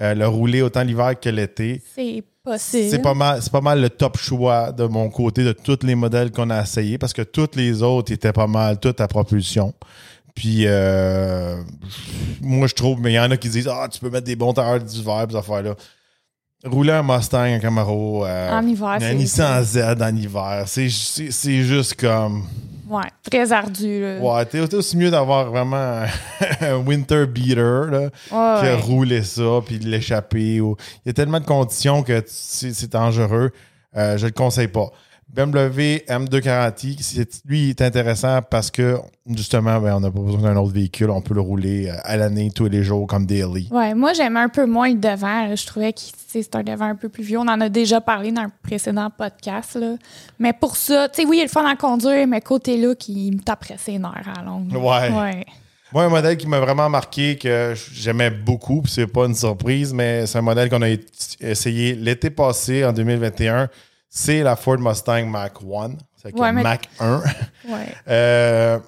Le 0.00 0.26
rouler 0.26 0.60
autant 0.60 0.82
l'hiver 0.82 1.20
que 1.20 1.28
l'été. 1.28 1.80
C'est 1.94 2.24
possible. 2.42 2.90
C'est 2.90 2.98
pas 2.98 3.14
mal, 3.14 3.40
c'est 3.40 3.52
pas 3.52 3.60
mal 3.60 3.80
le 3.80 3.88
top 3.88 4.18
choix 4.18 4.72
de 4.72 4.86
mon 4.86 5.08
côté 5.08 5.44
de 5.44 5.52
tous 5.52 5.84
les 5.84 5.94
modèles 5.94 6.32
qu'on 6.32 6.50
a 6.50 6.62
essayés 6.62 6.98
parce 6.98 7.12
que 7.12 7.22
tous 7.22 7.50
les 7.54 7.80
autres 7.80 8.12
étaient 8.12 8.32
pas 8.32 8.48
mal, 8.48 8.80
toutes 8.80 9.00
à 9.00 9.06
propulsion. 9.06 9.72
Puis 10.34 10.64
moi 12.40 12.66
je 12.66 12.74
trouve, 12.74 13.00
mais 13.00 13.12
il 13.12 13.14
y 13.14 13.20
en 13.20 13.30
a 13.30 13.36
qui 13.36 13.48
disent 13.48 13.68
Ah, 13.68 13.86
tu 13.88 14.00
peux 14.00 14.10
mettre 14.10 14.26
des 14.26 14.34
bons 14.34 14.52
tailleurs 14.52 14.80
d'hiver, 14.80 15.26
ces 15.30 15.36
affaires-là. 15.36 15.76
Rouler 16.64 16.92
un 16.92 17.02
Mustang, 17.02 17.44
un 17.52 17.58
Camaro, 17.58 18.24
euh, 18.24 18.50
En 18.58 18.66
hiver, 18.66 18.98
un 19.00 19.12
Nissan 19.14 19.62
Z 19.62 19.78
en 20.00 20.16
hiver, 20.16 20.64
c'est, 20.66 20.88
juste 20.88 22.00
comme. 22.00 22.44
Ouais, 22.88 23.02
très 23.28 23.52
ardu. 23.52 24.00
Là. 24.00 24.18
Ouais, 24.20 24.44
t'es, 24.46 24.74
aussi 24.74 24.96
mieux 24.96 25.10
d'avoir 25.10 25.50
vraiment 25.50 26.02
un, 26.60 26.76
winter 26.76 27.26
beater, 27.26 27.90
là 27.90 28.00
Ouais, 28.00 28.10
que 28.30 28.66
ouais. 28.66 28.74
rouler 28.76 29.22
ça 29.22 29.60
puis 29.64 29.78
de 29.78 29.88
l'échapper. 29.88 30.60
ou- 30.60 30.76
Il 31.04 31.08
y 31.08 31.10
a 31.10 31.12
tellement 31.12 31.40
de 31.40 31.46
conditions 31.46 32.02
que 32.02 32.22
c'est 32.26 32.90
dangereux. 32.92 33.50
Euh, 33.96 34.16
je 34.16 34.26
le 34.26 34.32
conseille 34.32 34.68
pas. 34.68 34.90
BMW 35.28 36.02
M240i, 36.08 37.00
c'est- 37.00 37.42
lui, 37.46 37.64
il 37.64 37.70
est 37.70 37.82
intéressant 37.82 38.40
parce 38.42 38.70
que, 38.70 38.98
justement, 39.28 39.80
ben, 39.80 39.96
on 39.96 40.00
n'a 40.00 40.10
pas 40.10 40.20
besoin 40.20 40.40
d'un 40.42 40.56
autre 40.56 40.72
véhicule. 40.72 41.10
On 41.10 41.20
peut 41.22 41.34
le 41.34 41.40
rouler 41.40 41.88
euh, 41.88 41.94
à 42.04 42.16
l'année, 42.16 42.50
tous 42.54 42.66
les 42.68 42.82
jours, 42.84 43.06
comme 43.06 43.26
daily. 43.26 43.68
Ouais, 43.72 43.94
moi, 43.94 44.12
j'aimais 44.12 44.40
un 44.40 44.48
peu 44.48 44.66
moins 44.66 44.88
le 44.90 44.98
devant. 44.98 45.54
Je 45.56 45.66
trouvais 45.66 45.92
que 45.92 46.00
c'est 46.28 46.54
un 46.54 46.62
devant 46.62 46.84
un 46.86 46.94
peu 46.94 47.08
plus 47.08 47.24
vieux. 47.24 47.38
On 47.38 47.48
en 47.48 47.60
a 47.60 47.68
déjà 47.68 48.00
parlé 48.00 48.30
dans 48.32 48.42
un 48.42 48.52
précédent 48.62 49.08
podcast. 49.10 49.74
Là. 49.76 49.96
Mais 50.38 50.52
pour 50.52 50.76
ça, 50.76 51.08
tu 51.08 51.22
sais, 51.22 51.28
oui, 51.28 51.38
il 51.38 51.40
est 51.40 51.44
le 51.44 51.48
fun 51.50 51.66
à 51.66 51.74
conduire, 51.76 52.26
mais 52.28 52.40
côté 52.40 52.76
là, 52.76 52.94
qui 52.94 53.30
me 53.32 53.40
taperait 53.40 53.76
ses 53.78 53.98
nerfs 53.98 54.32
à 54.38 54.42
longue. 54.42 54.72
Ouais. 54.72 55.10
Ouais. 55.10 55.44
Moi, 55.92 56.04
un 56.04 56.08
modèle 56.08 56.36
qui 56.36 56.48
m'a 56.48 56.58
vraiment 56.58 56.88
marqué, 56.88 57.36
que 57.36 57.72
j'aimais 57.92 58.30
beaucoup, 58.30 58.82
puis 58.82 58.90
c'est 58.92 59.06
pas 59.06 59.26
une 59.26 59.34
surprise, 59.34 59.92
mais 59.92 60.26
c'est 60.26 60.38
un 60.38 60.42
modèle 60.42 60.68
qu'on 60.68 60.82
a 60.82 60.88
essayé 61.40 61.94
l'été 61.94 62.30
passé, 62.30 62.84
en 62.84 62.92
2021. 62.92 63.68
C'est 64.16 64.44
la 64.44 64.54
Ford 64.54 64.78
Mustang 64.78 65.26
Mach 65.26 65.54
1. 65.60 65.96
C'est 66.14 66.32
Ouais, 66.38 66.52
Mach 66.52 66.82
1. 67.00 67.20
Ouais. 67.68 67.92
Euh, 68.06 68.78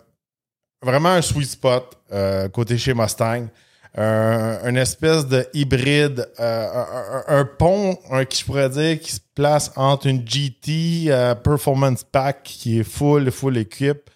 vraiment 0.81 1.09
un 1.09 1.21
sweet 1.21 1.49
spot 1.49 1.99
euh, 2.13 2.49
côté 2.49 2.79
chez 2.79 2.95
Mustang. 2.95 3.49
Un, 3.97 4.69
une 4.69 4.77
espèce 4.77 5.27
de 5.27 5.45
hybride, 5.53 6.29
euh, 6.39 7.25
un, 7.27 7.45
pont, 7.45 7.99
un, 8.13 8.25
qui 8.25 8.41
je 8.41 8.45
pourrais 8.45 8.69
dire, 8.69 9.01
qui 9.01 9.11
se 9.11 9.21
place 9.35 9.73
entre 9.75 10.07
une 10.07 10.23
GT 10.25 11.07
euh, 11.09 11.35
Performance 11.35 12.05
Pack 12.05 12.45
qui 12.45 12.79
est 12.79 12.85
full, 12.85 13.33
full 13.33 13.57
équipe 13.57 14.09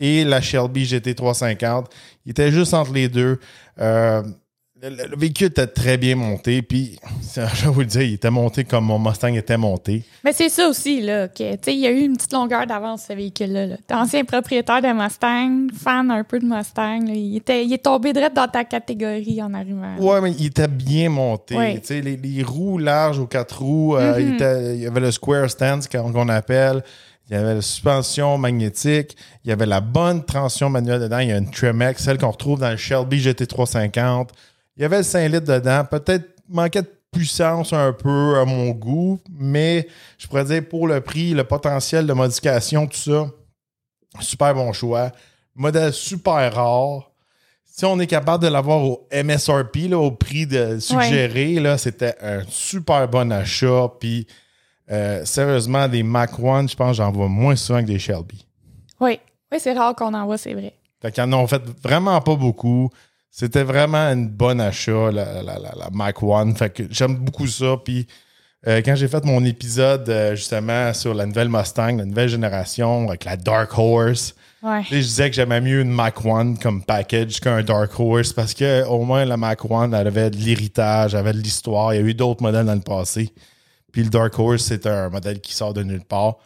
et 0.00 0.24
la 0.24 0.40
Shelby 0.40 0.86
GT 0.86 1.14
350. 1.14 1.92
Il 2.24 2.30
était 2.30 2.50
juste 2.50 2.72
entre 2.72 2.92
les 2.94 3.10
deux. 3.10 3.38
Le, 4.84 4.90
le- 4.90 5.06
le 5.10 5.16
véhicule 5.16 5.46
était 5.46 5.66
très 5.66 5.96
bien 5.96 6.14
monté, 6.14 6.60
puis 6.60 6.98
je 7.34 7.40
vais 7.40 7.70
vous 7.70 7.80
le 7.80 7.86
dire, 7.86 8.02
il 8.02 8.14
était 8.14 8.30
monté 8.30 8.64
comme 8.64 8.84
mon 8.84 8.98
Mustang 8.98 9.34
était 9.34 9.56
monté. 9.56 10.02
Mais 10.22 10.32
c'est 10.34 10.50
ça 10.50 10.68
aussi, 10.68 11.00
là, 11.00 11.28
que, 11.28 11.70
il 11.70 11.78
y 11.78 11.86
a 11.86 11.90
eu 11.90 12.00
une 12.00 12.16
petite 12.16 12.32
longueur 12.34 12.66
d'avance, 12.66 13.04
ce 13.08 13.14
véhicule-là. 13.14 13.66
là. 13.66 13.76
Ancien 13.92 14.24
propriétaire 14.24 14.82
de 14.82 14.88
Mustang, 14.88 15.68
fan 15.74 16.10
un 16.10 16.22
peu 16.24 16.38
de 16.38 16.44
Mustang, 16.44 17.06
là. 17.06 17.14
Il, 17.14 17.36
était, 17.36 17.64
il 17.64 17.72
est 17.72 17.82
tombé 17.82 18.12
direct 18.12 18.36
dans 18.36 18.46
ta 18.48 18.64
catégorie 18.64 19.40
en 19.42 19.54
arrivant. 19.54 19.96
Ouais, 19.98 20.20
mais 20.20 20.32
il 20.32 20.46
était 20.46 20.68
bien 20.68 21.08
monté. 21.08 21.56
Ouais. 21.56 21.80
Les, 21.88 22.16
les 22.16 22.42
roues 22.42 22.78
larges 22.78 23.18
aux 23.18 23.26
quatre 23.26 23.62
roues, 23.62 23.96
euh, 23.96 24.16
il, 24.20 24.34
était- 24.34 24.74
il 24.76 24.82
y 24.82 24.86
avait 24.86 25.00
le 25.00 25.10
square 25.12 25.48
stance 25.48 25.88
qu'on 25.88 26.28
appelle. 26.28 26.82
Il 27.30 27.34
y 27.34 27.38
avait 27.38 27.54
la 27.54 27.62
suspension 27.62 28.36
magnétique. 28.36 29.16
Il 29.44 29.48
y 29.48 29.52
avait 29.52 29.64
la 29.64 29.80
bonne 29.80 30.22
transition 30.26 30.68
manuelle 30.68 31.00
dedans. 31.00 31.20
Il 31.20 31.28
y 31.30 31.32
a 31.32 31.38
une 31.38 31.50
Tremex, 31.50 32.02
celle 32.02 32.18
qu'on 32.18 32.30
retrouve 32.30 32.60
dans 32.60 32.68
le 32.70 32.76
Shelby 32.76 33.18
GT350. 33.22 34.28
Il 34.76 34.82
y 34.82 34.84
avait 34.84 34.98
le 34.98 35.02
5 35.02 35.28
litres 35.28 35.46
dedans. 35.46 35.84
Peut-être 35.84 36.34
manquait 36.48 36.82
de 36.82 36.90
puissance 37.12 37.72
un 37.72 37.92
peu 37.92 38.38
à 38.38 38.44
mon 38.44 38.70
goût, 38.70 39.20
mais 39.30 39.86
je 40.18 40.26
pourrais 40.26 40.44
dire 40.44 40.68
pour 40.68 40.88
le 40.88 41.00
prix, 41.00 41.32
le 41.32 41.44
potentiel 41.44 42.06
de 42.06 42.12
modification, 42.12 42.86
tout 42.86 42.96
ça, 42.96 43.26
super 44.20 44.54
bon 44.54 44.72
choix. 44.72 45.12
Modèle 45.54 45.92
super 45.92 46.52
rare. 46.52 47.10
Si 47.64 47.84
on 47.84 47.98
est 47.98 48.06
capable 48.06 48.44
de 48.44 48.48
l'avoir 48.48 48.82
au 48.82 49.08
MSRP, 49.12 49.88
là, 49.88 49.98
au 49.98 50.10
prix 50.10 50.46
de 50.46 50.78
suggéré, 50.78 51.56
c'était 51.78 52.14
un 52.20 52.42
super 52.48 53.08
bon 53.08 53.32
achat. 53.32 53.90
Puis, 53.98 54.26
euh, 54.90 55.24
sérieusement, 55.24 55.88
des 55.88 56.02
Mac 56.02 56.38
One, 56.38 56.68
je 56.68 56.76
pense 56.76 56.90
que 56.90 56.96
j'en 56.96 57.10
vois 57.10 57.28
moins 57.28 57.56
souvent 57.56 57.80
que 57.80 57.86
des 57.86 57.98
Shelby. 57.98 58.46
Oui, 59.00 59.18
oui 59.50 59.58
c'est 59.60 59.72
rare 59.72 59.94
qu'on 59.94 60.14
en 60.14 60.24
voit, 60.24 60.38
c'est 60.38 60.54
vrai. 60.54 60.74
Fait 61.00 61.10
qu'ils 61.10 61.24
en 61.24 61.32
ont 61.32 61.46
fait 61.46 61.62
vraiment 61.82 62.20
pas 62.20 62.36
beaucoup. 62.36 62.90
C'était 63.36 63.64
vraiment 63.64 64.12
une 64.12 64.28
bonne 64.28 64.60
achat, 64.60 65.10
la, 65.10 65.42
la, 65.42 65.58
la, 65.58 65.72
la 65.76 65.90
Mac 65.92 66.22
One. 66.22 66.54
Fait 66.54 66.70
que 66.70 66.84
j'aime 66.88 67.16
beaucoup 67.16 67.48
ça. 67.48 67.74
Puis 67.84 68.06
euh, 68.68 68.80
quand 68.84 68.94
j'ai 68.94 69.08
fait 69.08 69.24
mon 69.24 69.44
épisode 69.44 70.08
euh, 70.08 70.36
justement 70.36 70.94
sur 70.94 71.14
la 71.14 71.26
nouvelle 71.26 71.48
Mustang, 71.48 71.96
la 71.96 72.04
nouvelle 72.04 72.28
génération, 72.28 73.08
avec 73.08 73.24
la 73.24 73.36
Dark 73.36 73.76
Horse, 73.76 74.34
Ouais. 74.62 74.82
je 74.88 74.94
disais 74.96 75.28
que 75.28 75.36
j'aimais 75.36 75.60
mieux 75.60 75.80
une 75.82 75.90
Mac 75.90 76.24
One 76.24 76.56
comme 76.58 76.82
package 76.84 77.38
qu'un 77.40 77.62
Dark 77.62 77.90
Horse 78.00 78.32
parce 78.32 78.54
que 78.54 78.86
au 78.86 79.04
moins 79.04 79.24
la 79.26 79.36
Mac 79.36 79.62
One, 79.70 79.92
elle 79.92 80.06
avait 80.06 80.30
de 80.30 80.36
l'héritage, 80.38 81.12
elle 81.12 81.20
avait 81.20 81.32
de 81.34 81.38
l'histoire. 81.38 81.92
Il 81.92 82.00
y 82.00 82.02
a 82.02 82.06
eu 82.06 82.14
d'autres 82.14 82.40
modèles 82.42 82.64
dans 82.66 82.74
le 82.74 82.80
passé. 82.80 83.30
Puis 83.92 84.04
le 84.04 84.10
Dark 84.10 84.38
Horse, 84.38 84.62
c'est 84.62 84.86
un 84.86 85.10
modèle 85.10 85.40
qui 85.40 85.52
sort 85.54 85.74
de 85.74 85.82
nulle 85.82 86.04
part. 86.04 86.36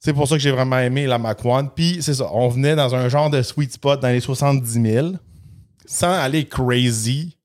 C'est 0.00 0.12
pour 0.12 0.26
ça 0.28 0.34
que 0.34 0.42
j'ai 0.42 0.50
vraiment 0.50 0.78
aimé 0.80 1.06
la 1.06 1.16
Mac 1.18 1.42
One. 1.44 1.70
Puis 1.74 1.98
c'est 2.02 2.14
ça, 2.14 2.28
on 2.34 2.48
venait 2.48 2.74
dans 2.76 2.92
un 2.94 3.08
genre 3.08 3.30
de 3.30 3.40
sweet 3.40 3.72
spot 3.72 4.00
dans 4.02 4.08
les 4.08 4.20
70 4.20 4.82
000 4.82 5.06
sans 5.84 6.12
aller 6.12 6.46
crazy. 6.46 7.36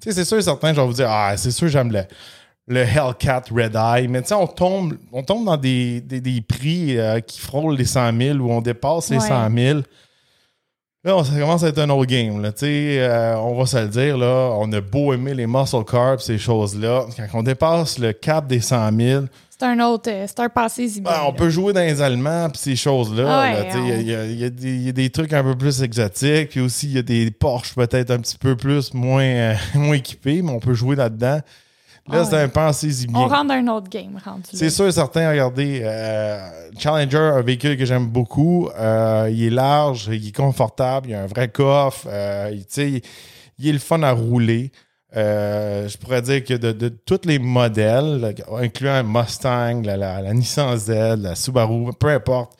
Tu 0.00 0.08
sais, 0.10 0.12
c'est 0.12 0.24
sûr 0.24 0.38
et 0.38 0.42
certain, 0.42 0.72
je 0.74 0.80
vais 0.80 0.86
vous 0.86 0.92
dire, 0.92 1.08
ah, 1.10 1.36
c'est 1.36 1.50
sûr, 1.50 1.68
j'aime 1.68 1.92
le, 1.92 2.02
le 2.66 2.80
Hellcat 2.80 3.42
Red 3.50 3.74
Eye. 3.76 4.08
Mais 4.08 4.22
tu 4.22 4.28
sais, 4.28 4.34
on 4.34 4.46
tombe, 4.46 4.96
on 5.12 5.22
tombe 5.22 5.44
dans 5.44 5.56
des, 5.56 6.00
des, 6.00 6.20
des 6.20 6.40
prix 6.40 6.98
euh, 6.98 7.20
qui 7.20 7.40
frôlent 7.40 7.76
les 7.76 7.84
100 7.84 8.16
000 8.18 8.38
ou 8.38 8.50
on 8.50 8.60
dépasse 8.60 9.10
les 9.10 9.18
Ouais. 9.18 9.28
100 9.28 9.50
000. 9.56 9.80
Là, 11.04 11.24
ça 11.24 11.32
commence 11.36 11.64
à 11.64 11.68
être 11.68 11.78
un 11.80 11.90
autre 11.90 12.06
game. 12.06 12.40
Là. 12.40 12.52
Tu 12.52 12.58
sais, 12.60 12.96
euh, 13.00 13.36
on 13.38 13.58
va 13.58 13.66
se 13.66 13.76
le 13.76 13.88
dire, 13.88 14.16
là, 14.16 14.50
on 14.56 14.70
a 14.72 14.80
beau 14.80 15.12
aimer 15.12 15.34
les 15.34 15.48
muscle 15.48 15.82
carbs, 15.84 16.20
ces 16.20 16.38
choses-là. 16.38 17.06
Quand 17.16 17.40
on 17.40 17.42
dépasse 17.42 17.98
le 17.98 18.12
cap 18.12 18.46
des 18.46 18.60
100 18.60 18.96
000, 18.96 19.24
C'est 19.50 19.64
un 19.66 19.80
autre, 19.80 20.08
euh, 20.10 20.24
c'est 20.28 20.38
un 20.40 20.48
passé 20.48 20.88
ben, 21.00 21.10
on 21.26 21.32
peut 21.32 21.50
jouer 21.50 21.72
dans 21.72 21.80
les 21.80 22.00
Allemands 22.00 22.48
puis 22.50 22.58
ces 22.60 22.76
choses-là. 22.76 23.24
Ah 23.28 23.42
ouais, 23.42 23.68
on- 23.74 23.86
il 23.86 24.82
y 24.84 24.88
a 24.88 24.92
des 24.92 25.10
trucs 25.10 25.32
un 25.32 25.42
peu 25.42 25.56
plus 25.56 25.82
exotiques. 25.82 26.50
Puis 26.50 26.60
aussi, 26.60 26.86
il 26.86 26.92
y 26.92 26.98
a 26.98 27.02
des 27.02 27.32
Porsche 27.32 27.74
peut-être 27.74 28.12
un 28.12 28.18
petit 28.18 28.38
peu 28.38 28.56
plus 28.56 28.94
moins, 28.94 29.22
euh, 29.24 29.54
moins 29.74 29.96
équipés, 29.96 30.40
mais 30.42 30.52
on 30.52 30.60
peut 30.60 30.74
jouer 30.74 30.94
là-dedans. 30.94 31.40
Là, 32.08 32.18
Ah 32.22 32.24
c'est 32.24 32.40
un 32.40 32.48
pensée 32.48 32.88
bien. 33.06 33.20
On 33.20 33.28
rentre 33.28 33.46
dans 33.48 33.54
un 33.54 33.68
autre 33.68 33.88
game 33.88 34.18
rendu. 34.24 34.42
C'est 34.52 34.70
sûr 34.70 34.86
et 34.88 34.92
certain, 34.92 35.30
regardez, 35.30 35.80
euh, 35.84 36.38
Challenger, 36.78 37.16
un 37.36 37.42
véhicule 37.42 37.76
que 37.76 37.84
j'aime 37.84 38.06
beaucoup. 38.08 38.68
Euh, 38.76 39.28
il 39.32 39.44
est 39.44 39.50
large, 39.50 40.08
il 40.12 40.26
est 40.28 40.36
confortable, 40.36 41.10
il 41.10 41.14
a 41.14 41.22
un 41.22 41.26
vrai 41.26 41.48
coffre, 41.48 42.06
euh, 42.08 42.50
il, 42.52 43.00
il 43.58 43.68
est 43.68 43.72
le 43.72 43.78
fun 43.78 44.02
à 44.02 44.10
rouler. 44.12 44.72
Je 45.14 45.96
pourrais 45.98 46.22
dire 46.22 46.42
que 46.42 46.54
de, 46.54 46.72
de 46.72 46.88
tous 46.88 47.20
les 47.24 47.38
modèles, 47.38 48.34
incluant 48.58 49.04
Mustang, 49.04 49.82
la, 49.84 49.96
la- 49.96 50.22
la 50.22 50.32
Nissan 50.34 50.76
Z, 50.76 50.88
la 51.18 51.34
Subaru, 51.34 51.92
peu 52.00 52.08
importe, 52.08 52.52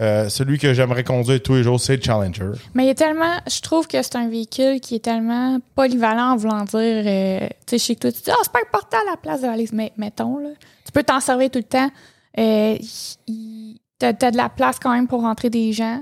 euh, 0.00 0.28
celui 0.28 0.58
que 0.58 0.74
j'aimerais 0.74 1.02
conduire 1.02 1.42
tous 1.42 1.54
les 1.54 1.62
jours, 1.64 1.80
c'est 1.80 1.96
le 1.96 2.02
Challenger. 2.02 2.52
Mais 2.74 2.86
il 2.86 2.88
est 2.90 2.94
tellement. 2.94 3.34
Je 3.50 3.60
trouve 3.60 3.88
que 3.88 4.00
c'est 4.00 4.14
un 4.16 4.28
véhicule 4.28 4.80
qui 4.80 4.94
est 4.96 5.04
tellement 5.04 5.58
polyvalent 5.74 6.32
en 6.32 6.36
voulant 6.36 6.64
dire. 6.64 6.78
euh, 7.06 7.48
tu 7.66 7.78
sais, 7.78 7.94
que 7.94 8.00
toi, 8.00 8.12
tu 8.12 8.22
dis, 8.22 8.30
ah, 8.30 8.36
c'est 8.42 8.52
pas 8.52 8.60
important 8.60 8.98
à 9.06 9.10
la 9.10 9.16
place 9.16 9.40
de 9.40 9.46
valise. 9.46 9.72
Mais 9.72 9.92
mettons, 9.96 10.38
là, 10.38 10.50
tu 10.84 10.92
peux 10.92 11.02
t'en 11.02 11.18
servir 11.20 11.50
tout 11.50 11.58
le 11.58 11.64
temps. 11.64 11.90
Euh, 12.38 12.78
t'as, 13.98 14.12
t'as 14.12 14.30
de 14.30 14.36
la 14.36 14.48
place 14.48 14.78
quand 14.78 14.92
même 14.92 15.08
pour 15.08 15.22
rentrer 15.22 15.50
des 15.50 15.72
gens. 15.72 16.00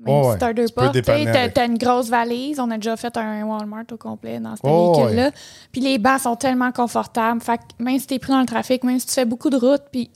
Même 0.00 0.16
Oh 0.16 0.30
si 0.32 0.38
t'as 0.38 0.52
deux 0.52 0.66
portes. 0.74 1.00
T'as, 1.02 1.66
une 1.66 1.78
grosse 1.78 2.08
valise. 2.08 2.58
On 2.58 2.70
a 2.70 2.76
déjà 2.76 2.96
fait 2.96 3.14
un 3.16 3.44
Walmart 3.44 3.84
au 3.92 3.96
complet 3.96 4.40
dans 4.40 4.56
ce 4.56 4.62
Oh 4.64 4.94
véhicule-là. 4.94 5.30
Puis 5.70 5.82
les 5.82 5.98
bancs 5.98 6.20
sont 6.20 6.36
tellement 6.36 6.72
confortables. 6.72 7.40
Fait 7.42 7.58
que 7.58 7.62
même 7.78 7.98
si 7.98 8.06
t'es 8.06 8.18
pris 8.18 8.32
dans 8.32 8.40
le 8.40 8.46
trafic, 8.46 8.82
même 8.82 8.98
si 8.98 9.06
tu 9.06 9.12
fais 9.12 9.26
beaucoup 9.26 9.50
de 9.50 9.58
routes, 9.58 9.84
puis 9.92 10.10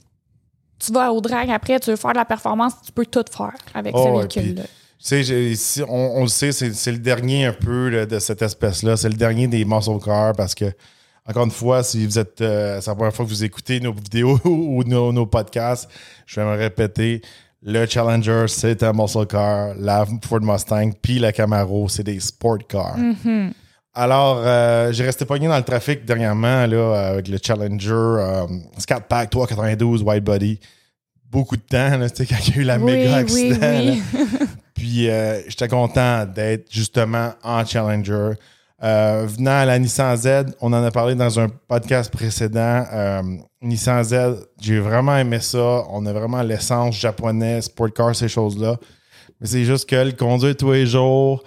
tu 0.79 0.91
vas 0.91 1.11
au 1.11 1.21
drag 1.21 1.49
après, 1.51 1.79
tu 1.79 1.89
veux 1.89 1.95
faire 1.95 2.11
de 2.11 2.17
la 2.17 2.25
performance, 2.25 2.73
tu 2.85 2.91
peux 2.91 3.05
tout 3.05 3.23
faire 3.31 3.53
avec 3.73 3.93
Oh 3.95 4.03
ce 4.05 4.37
véhicule-là. 4.39 4.63
Si- 5.55 5.83
on, 5.87 6.17
on 6.17 6.21
le 6.23 6.27
sait, 6.27 6.51
c'est 6.51 6.91
le 6.91 6.97
dernier 6.97 7.45
un 7.45 7.53
peu 7.53 7.89
là, 7.89 8.05
de 8.05 8.17
cette 8.19 8.41
espèce-là. 8.41 8.97
C'est 8.97 9.09
le 9.09 9.15
dernier 9.15 9.47
des 9.47 9.63
muscle 9.65 9.99
cars 10.03 10.33
parce 10.35 10.55
que, 10.55 10.65
encore 11.27 11.45
une 11.45 11.51
fois, 11.51 11.83
si 11.83 12.05
vous 12.05 12.17
êtes. 12.17 12.41
euh, 12.41 12.79
c'est 12.81 12.89
la 12.89 12.95
première 12.95 13.13
fois 13.13 13.25
que 13.25 13.29
vous 13.29 13.43
écoutez 13.43 13.79
nos 13.79 13.93
vidéos 13.93 14.39
ou 14.45 14.83
nos, 14.83 15.11
nos 15.11 15.25
podcasts, 15.25 15.89
je 16.25 16.39
vais 16.39 16.45
me 16.45 16.55
répéter. 16.57 17.21
Le 17.61 17.85
Challenger, 17.87 18.45
c'est 18.47 18.83
un 18.83 18.93
muscle 18.93 19.25
car. 19.25 19.73
La 19.77 20.05
Ford 20.27 20.41
Mustang, 20.41 20.91
puis 21.01 21.17
la 21.19 21.31
Camaro, 21.31 21.89
c'est 21.89 22.03
des 22.03 22.19
sport 22.19 22.59
cars. 22.67 22.97
Mhm. 22.97 23.53
Alors, 23.97 24.41
euh, 24.43 24.91
j'ai 24.91 25.05
resté 25.05 25.23
pogné 25.23 25.47
dans 25.47 25.55
le 25.57 25.63
trafic 25.63 26.03
dernièrement 26.03 26.65
là, 26.67 27.07
avec 27.11 27.29
le 27.29 27.37
Challenger 27.41 27.91
euh, 27.93 28.45
Scat 28.77 28.99
Pack 29.01 29.29
392 29.29 30.03
Wide 30.03 30.23
Body. 30.23 30.59
Beaucoup 31.31 31.55
de 31.55 31.61
temps, 31.61 31.97
là, 31.97 32.07
quand 32.17 32.47
il 32.47 32.55
y 32.55 32.57
a 32.57 32.61
eu 32.61 32.65
la 32.65 32.77
Oui, 32.77 32.83
méga 32.91 33.09
oui, 33.09 33.13
accident. 33.13 33.59
là. 33.61 33.93
Puis 34.73 35.09
euh, 35.09 35.41
j'étais 35.47 35.69
content 35.69 36.25
d'être 36.25 36.69
justement 36.69 37.31
en 37.41 37.65
Challenger. 37.65 38.31
Euh, 38.83 39.25
venant 39.27 39.59
à 39.59 39.65
la 39.65 39.79
Nissan 39.79 40.17
Z, 40.17 40.27
on 40.59 40.73
en 40.73 40.83
a 40.83 40.91
parlé 40.91 41.15
dans 41.15 41.39
un 41.39 41.47
podcast 41.47 42.11
précédent. 42.11 42.83
Nissan 43.61 44.03
Z, 44.03 44.15
j'ai 44.59 44.79
vraiment 44.79 45.15
aimé 45.17 45.39
ça. 45.39 45.83
On 45.89 46.05
a 46.05 46.11
vraiment 46.11 46.41
l'essence 46.41 46.95
japonais, 46.99 47.61
sport 47.61 47.93
car, 47.95 48.13
ces 48.13 48.27
choses-là. 48.27 48.75
Mais 49.39 49.47
c'est 49.47 49.63
juste 49.63 49.89
que 49.89 49.95
le 49.95 50.11
conduire 50.11 50.57
tous 50.57 50.73
les 50.73 50.85
jours 50.85 51.41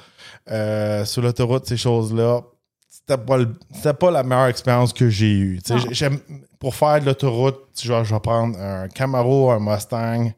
euh, 0.51 1.05
sur 1.05 1.23
l'autoroute, 1.23 1.67
ces 1.67 1.77
choses-là, 1.77 2.43
c'était 2.89 3.19
pas, 3.19 3.37
le- 3.37 3.55
c'était 3.75 3.95
pas 3.95 4.11
la 4.11 4.23
meilleure 4.23 4.47
expérience 4.47 4.93
que 4.93 5.09
j'ai 5.09 5.33
eue. 5.33 5.61
J'aime- 5.91 6.21
pour 6.59 6.75
faire 6.75 7.01
de 7.01 7.07
l'autoroute, 7.07 7.61
je 7.81 7.93
vais 7.93 8.21
prendre 8.21 8.59
un 8.59 8.89
Camaro, 8.89 9.51
un 9.51 9.61
Mustang, 9.61 10.33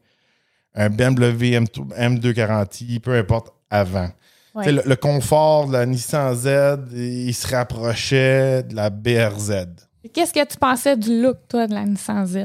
un 0.75 0.89
BMW 0.89 1.59
M2, 1.59 1.87
M240i, 1.97 2.99
peu 2.99 3.15
importe, 3.17 3.53
avant. 3.69 4.09
Ouais. 4.53 4.71
Le, 4.71 4.81
le 4.85 4.95
confort 4.97 5.67
de 5.67 5.73
la 5.73 5.85
Nissan 5.85 6.35
Z, 6.35 6.93
il 6.93 7.33
se 7.33 7.47
rapprochait 7.55 8.63
de 8.63 8.75
la 8.75 8.89
BRZ. 8.89 9.65
Qu'est-ce 10.13 10.33
que 10.33 10.45
tu 10.45 10.57
pensais 10.57 10.97
du 10.97 11.21
look, 11.21 11.37
toi, 11.47 11.67
de 11.67 11.73
la 11.73 11.85
Nissan 11.85 12.25
Z? 12.25 12.37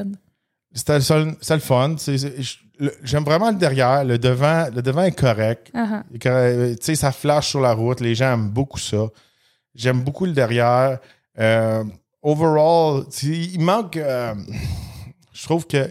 C'était 0.73 0.94
le, 0.94 1.00
seul- 1.00 1.35
le 1.50 1.58
fun. 1.58 1.96
C'est- 1.99 2.18
c'est- 2.18 2.40
je- 2.42 2.58
le- 2.62 2.65
J'aime 3.02 3.25
vraiment 3.25 3.50
le 3.50 3.56
derrière. 3.56 4.04
Le 4.04 4.18
devant, 4.18 4.66
le 4.75 4.83
devant 4.83 5.02
est 5.02 5.12
correct. 5.18 5.71
Uh-huh. 5.75 6.02
Correct. 6.21 6.78
Tu 6.80 6.85
sais, 6.85 6.95
ça 6.95 7.12
flash 7.12 7.49
sur 7.49 7.61
la 7.61 7.73
route. 7.73 8.00
Les 8.00 8.14
gens 8.14 8.35
aiment 8.35 8.50
beaucoup 8.50 8.78
ça. 8.78 9.06
J'aime 9.75 10.02
beaucoup 10.02 10.26
le 10.26 10.33
derrière. 10.33 10.99
Euh, 11.38 11.85
overall, 12.23 13.04
il 13.23 13.61
manque. 13.61 13.97
euh, 13.97 14.35
je 15.33 15.42
trouve 15.45 15.66
que 15.66 15.90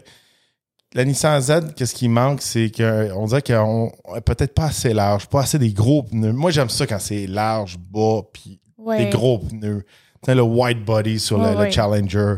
la 0.94 1.04
Nissan 1.06 1.42
Z, 1.42 1.74
qu'est-ce 1.76 1.94
qui 1.94 2.08
manque, 2.08 2.42
c'est 2.42 2.72
qu'on 2.72 3.26
dirait 3.26 3.42
qu'on 3.42 3.92
est 4.16 4.22
peut-être 4.22 4.54
pas 4.54 4.66
assez 4.66 4.94
large, 4.94 5.28
pas 5.28 5.42
assez 5.42 5.60
des 5.60 5.74
gros 5.74 6.04
pneus. 6.04 6.32
Moi, 6.34 6.52
j'aime 6.52 6.70
ça 6.70 6.88
quand 6.88 7.00
c'est 7.00 7.28
large, 7.28 7.78
bas, 7.78 8.22
puis 8.32 8.60
Ouais. 8.78 9.04
des 9.06 9.10
gros 9.10 9.40
pneus. 9.40 9.84
Tu 10.24 10.28
sais, 10.28 10.36
le 10.36 10.44
white 10.44 10.86
body 10.86 11.20
sur 11.20 11.38
le, 11.38 11.44
Ouais, 11.46 11.52
le 11.54 11.58
ouais. 11.62 11.72
Challenger. 11.72 12.36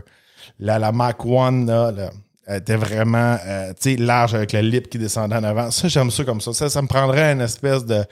La, 0.59 0.79
la 0.79 0.91
Mach 0.91 1.17
1, 1.25 1.65
là, 1.65 1.91
là, 1.91 2.09
elle 2.47 2.57
était 2.57 2.75
vraiment 2.77 3.37
euh, 3.45 3.69
tu 3.79 3.91
sais, 3.91 3.95
large 3.97 4.33
avec 4.33 4.51
la 4.53 4.61
lip 4.61 4.89
qui 4.89 4.97
descendait 4.97 5.35
en 5.35 5.43
avant. 5.43 5.69
Ça, 5.71 5.87
j'aime 5.87 6.09
ça 6.11 6.23
comme 6.23 6.41
ça. 6.41 6.53
Ça, 6.53 6.69
ça 6.69 6.81
me 6.81 6.87
prendrait 6.87 7.33
une 7.33 7.41
espèce 7.41 7.85
de 7.85 8.03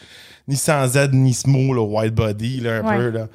Nissan 0.48 0.88
Z 0.88 1.10
Nismo, 1.14 1.74
le 1.74 1.82
white 1.82 2.14
body, 2.14 2.60
là, 2.62 2.78
un 2.80 2.84
Ouais. 2.86 2.98
peu, 2.98 3.10
là, 3.10 3.28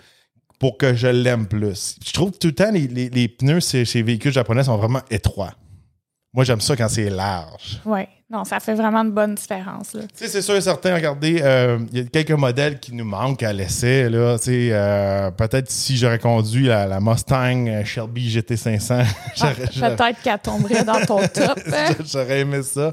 pour 0.59 0.76
que 0.76 0.95
je 0.95 1.09
l'aime 1.09 1.47
plus. 1.47 1.97
Je 2.07 2.12
trouve 2.12 2.33
que 2.33 2.37
tout 2.38 2.49
le 2.49 2.54
temps, 2.54 2.71
les, 2.71 2.87
les- 2.87 3.09
les 3.09 3.28
pneus 3.28 3.61
chez 3.61 3.85
chez 3.85 4.00
les 4.00 4.02
véhicules 4.04 4.33
japonais 4.33 4.62
sont 4.64 4.76
vraiment 4.76 5.00
étroits. 5.11 5.54
Moi, 6.35 6.45
j'aime 6.45 6.61
ça 6.61 6.76
quand 6.76 6.88
c'est 6.88 7.11
large. 7.11 7.80
Ouais. 7.85 8.09
Non, 8.33 8.45
ça 8.45 8.61
fait 8.61 8.75
vraiment 8.75 9.01
une 9.03 9.11
bonne 9.11 9.35
différence, 9.35 9.93
là. 9.93 10.03
Tu 10.03 10.09
sais, 10.15 10.29
c'est 10.29 10.43
sûr 10.43 10.55
et 10.55 10.61
certain, 10.61 10.95
regardez, 10.95 11.41
euh, 11.43 11.79
il 11.93 11.99
y 11.99 12.01
a 12.01 12.05
quelques 12.05 12.31
modèles 12.31 12.79
qui 12.79 12.95
nous 12.95 13.05
manquent 13.05 13.43
à 13.43 13.53
l'essai. 13.53 14.09
Là, 14.09 14.37
euh, 14.47 15.31
peut-être 15.33 15.69
si 15.69 15.97
j'aurais 15.97 16.21
conduit 16.21 16.67
la, 16.67 16.87
la 16.87 17.01
Mustang 17.01 17.67
euh, 17.67 17.85
Shelby 17.85 18.29
GT500, 18.33 19.05
Ah, 19.41 19.53
j'aurais- 19.75 19.97
Peut-être 19.97 20.23
qu'elle 20.23 20.39
tomberait 20.39 20.85
dans 20.85 21.01
ton 21.05 21.19
top. 21.35 21.59
hein? 21.73 21.95
j'aurais 22.05 22.41
aimé 22.41 22.63
ça. 22.63 22.93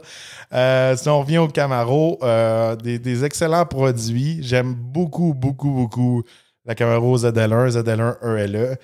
Euh, 0.53 0.97
si 0.97 1.07
on 1.07 1.19
revient 1.19 1.37
au 1.37 1.47
Camaro, 1.47 2.17
euh, 2.23 2.75
des, 2.75 2.97
des 2.97 3.23
excellents 3.23 3.65
produits. 3.67 4.39
J'aime 4.41 4.73
beaucoup, 4.73 5.35
beaucoup, 5.35 5.69
beaucoup 5.71 6.23
la 6.65 6.73
Camaro 6.73 7.15
ZL1, 7.15 7.69
ZL1 7.79 8.37
ELE. 8.39 8.77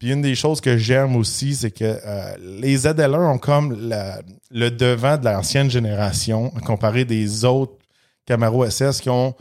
Puis 0.00 0.10
une 0.12 0.22
des 0.22 0.34
choses 0.34 0.60
que 0.62 0.76
j'aime 0.78 1.14
aussi, 1.14 1.54
c'est 1.54 1.70
que 1.70 1.84
euh, 1.84 2.34
les 2.40 2.76
ZL1 2.78 3.34
ont 3.34 3.38
comme 3.38 3.88
la- 3.88 4.20
le 4.50 4.70
devant 4.70 5.16
de 5.18 5.24
l'ancienne 5.26 5.70
génération 5.70 6.50
comparé 6.66 7.04
des 7.04 7.44
autres 7.44 7.74
Camaro 8.26 8.64
SS 8.68 9.00
qui 9.02 9.10
ont 9.10 9.34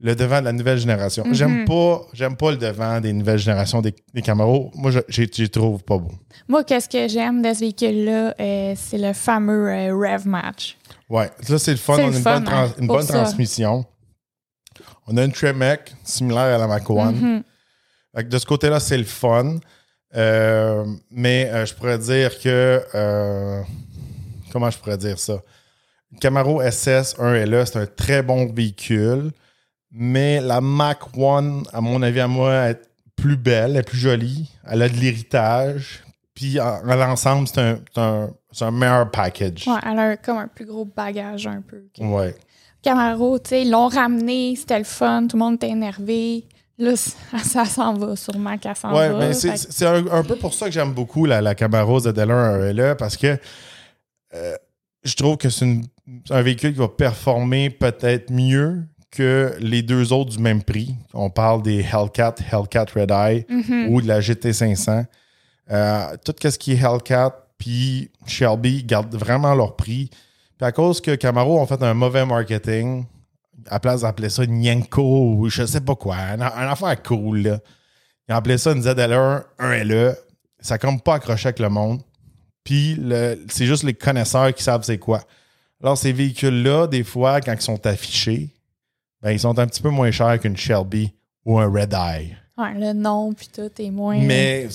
le 0.00 0.14
devant 0.16 0.40
de 0.40 0.46
la 0.46 0.52
nouvelle 0.52 0.78
génération. 0.78 1.24
Mhm. 1.26 1.34
J'aime 1.34 1.64
pas, 1.66 2.00
j'aime 2.14 2.36
pas 2.36 2.50
le 2.50 2.56
devant 2.56 2.98
des 3.00 3.12
nouvelles 3.12 3.38
générations 3.38 3.80
des, 3.82 3.94
des 4.14 4.22
Camaro. 4.22 4.70
Moi, 4.74 4.90
je 4.90 5.00
je- 5.08 5.22
je 5.32 5.42
les 5.42 5.48
trouve 5.48 5.82
pas 5.84 5.98
beau. 5.98 6.12
Moi, 6.48 6.64
qu'est-ce 6.64 6.88
que 6.88 7.08
j'aime 7.08 7.42
de 7.42 7.52
ce 7.54 7.60
véhicule-là, 7.60 8.34
euh, 8.40 8.74
c'est 8.76 8.98
le 8.98 9.12
fameux 9.12 9.68
euh, 9.70 9.94
Rev 9.94 10.26
Match. 10.26 10.76
Ouais, 11.10 11.30
là, 11.48 11.58
c'est 11.58 11.70
le 11.72 11.76
fun. 11.76 11.94
On 11.98 11.98
a 11.98 12.06
une 12.06 12.12
fun, 12.14 12.34
bonne, 12.36 12.44
trans- 12.44 12.56
hein, 12.64 12.72
une 12.78 12.86
bonne 12.86 13.06
transmission. 13.06 13.84
On 15.06 15.16
a 15.18 15.24
une 15.24 15.32
Tremec 15.32 15.94
similaire 16.04 16.54
à 16.54 16.58
la 16.58 16.66
Mac 16.66 16.88
One. 16.88 17.14
Mhm. 17.16 17.42
Fait 18.14 18.24
que 18.24 18.28
de 18.28 18.38
ce 18.38 18.46
côté-là, 18.46 18.80
c'est 18.80 18.96
le 18.98 19.04
fun. 19.04 19.58
Euh, 20.16 20.84
mais 21.10 21.50
euh, 21.52 21.66
je 21.66 21.74
pourrais 21.74 21.98
dire 21.98 22.38
que. 22.40 22.82
euh, 22.94 23.62
comment 24.52 24.70
je 24.70 24.78
pourrais 24.78 24.96
dire 24.98 25.18
ça? 25.18 25.42
Camaro 26.20 26.62
SS 26.62 27.16
1LE, 27.18 27.66
c'est 27.66 27.76
un 27.78 27.86
très 27.86 28.22
bon 28.22 28.46
véhicule. 28.52 29.30
Mais 29.92 30.40
la 30.40 30.60
Mac 30.60 30.98
One, 31.16 31.64
à 31.72 31.80
mon 31.80 32.02
avis, 32.02 32.20
à 32.20 32.28
moi, 32.28 32.70
est 32.70 32.80
plus 33.16 33.36
belle, 33.36 33.72
elle 33.72 33.76
est 33.78 33.82
plus 33.82 33.98
jolie. 33.98 34.50
Elle 34.68 34.82
a 34.82 34.88
de 34.88 34.94
l'héritage. 34.96 36.02
Puis 36.34 36.60
en, 36.60 36.86
en 36.86 36.94
l'ensemble, 36.96 37.48
c'est 37.48 37.60
un, 37.60 38.30
un- 38.60 38.70
meilleur 38.70 39.10
package. 39.10 39.66
Ouais, 39.66 39.78
elle 39.86 39.98
a 39.98 40.16
comme 40.16 40.38
un 40.38 40.48
plus 40.48 40.66
gros 40.66 40.84
bagage, 40.84 41.46
un 41.46 41.62
peu. 41.62 41.84
Ouais. 41.98 42.34
Camaro, 42.82 43.38
tu 43.38 43.50
sais, 43.50 43.62
ils 43.62 43.70
l'ont 43.70 43.88
ramené, 43.88 44.54
c'était 44.54 44.78
le 44.78 44.84
fun, 44.84 45.26
tout 45.26 45.36
le 45.36 45.42
monde 45.42 45.54
était 45.54 45.70
énervé. 45.70 46.44
Là, 46.78 46.94
ça, 47.42 47.64
s'en 47.64 47.94
va, 47.94 48.16
sûrement 48.16 48.58
qu'elle 48.58 48.76
s'en 48.76 48.94
Ouais, 48.94 49.08
va. 49.10 49.18
mais 49.18 49.32
c'est 49.32 49.56
Fait 49.56 49.66
que- 49.66 49.72
c'est 49.72 49.86
un, 49.86 50.06
un 50.08 50.22
peu 50.22 50.36
pour 50.36 50.52
ça 50.54 50.66
que 50.66 50.72
j'aime 50.72 50.92
beaucoup 50.92 51.24
la, 51.24 51.40
la 51.40 51.54
Camaro 51.54 52.00
ZL1 52.00 52.70
RLE 52.72 52.96
parce 52.96 53.16
que 53.16 53.38
euh, 54.34 54.56
je 55.04 55.14
trouve 55.14 55.36
que 55.36 55.48
c'est 55.48 55.64
une- 55.64 55.86
un 56.30 56.42
véhicule 56.42 56.72
qui 56.72 56.78
va 56.78 56.88
performer 56.88 57.70
peut-être 57.70 58.30
mieux 58.30 58.82
que 59.10 59.54
les 59.60 59.82
deux 59.82 60.12
autres 60.12 60.30
du 60.30 60.38
même 60.38 60.62
prix. 60.62 60.94
On 61.14 61.30
parle 61.30 61.62
des 61.62 61.80
Hellcat, 61.80 62.34
Hellcat 62.52 62.86
Red 62.94 63.10
Eye 63.10 63.46
Mhm. 63.48 63.88
ou 63.94 64.02
de 64.02 64.06
la 64.08 64.20
GT500. 64.20 65.06
Euh, 65.70 66.06
tout 66.24 66.34
ce 66.42 66.58
qui 66.58 66.72
est 66.72 66.82
Hellcat 66.82 67.34
puis 67.58 68.10
Shelby 68.26 68.84
gardent 68.84 69.14
vraiment 69.14 69.54
leur 69.54 69.74
prix. 69.76 70.10
Puis 70.58 70.66
à 70.66 70.72
cause 70.72 71.00
que 71.00 71.14
Camaro 71.14 71.58
ont 71.58 71.66
fait 71.66 71.82
un 71.82 71.94
mauvais 71.94 72.26
marketing, 72.26 73.06
À 73.68 73.80
place 73.80 74.02
d'appeler 74.02 74.28
ça 74.28 74.46
Nyanko 74.46 75.34
ou 75.34 75.48
je 75.48 75.64
sais 75.64 75.80
pas 75.80 75.94
quoi, 75.94 76.16
un, 76.16 76.40
un 76.40 76.70
affaire 76.70 77.02
cool, 77.02 77.38
là. 77.38 77.58
Ils 78.28 78.32
appelé 78.32 78.58
ça 78.58 78.72
une 78.72 78.82
ZL1, 78.82 79.44
un 79.58 79.84
LE. 79.84 80.16
Ça 80.58 80.78
comme 80.78 81.00
pas 81.00 81.14
accroché 81.14 81.48
avec 81.48 81.60
le 81.60 81.68
monde. 81.68 82.00
Puis 82.64 83.00
c'est 83.48 83.66
juste 83.66 83.84
les 83.84 83.94
connaisseurs 83.94 84.52
qui 84.52 84.62
savent 84.62 84.82
c'est 84.82 84.98
quoi. 84.98 85.22
Alors, 85.80 85.96
ces 85.96 86.12
véhicules-là, 86.12 86.88
des 86.88 87.04
fois, 87.04 87.40
quand 87.40 87.52
ils 87.52 87.60
sont 87.60 87.86
affichés, 87.86 88.48
ben, 89.22 89.30
ils 89.30 89.38
sont 89.38 89.58
un 89.58 89.66
petit 89.66 89.82
peu 89.82 89.90
moins 89.90 90.10
chers 90.10 90.40
qu'une 90.40 90.56
Shelby 90.56 91.12
ou 91.44 91.58
un 91.58 91.70
Red 91.70 91.92
Eye. 91.92 92.36
Ouais, 92.58 92.74
le 92.74 92.92
nom, 92.94 93.32
puis 93.34 93.48
tout 93.54 93.70
est 93.78 93.90
moins. 93.90 94.18
Mais 94.18 94.66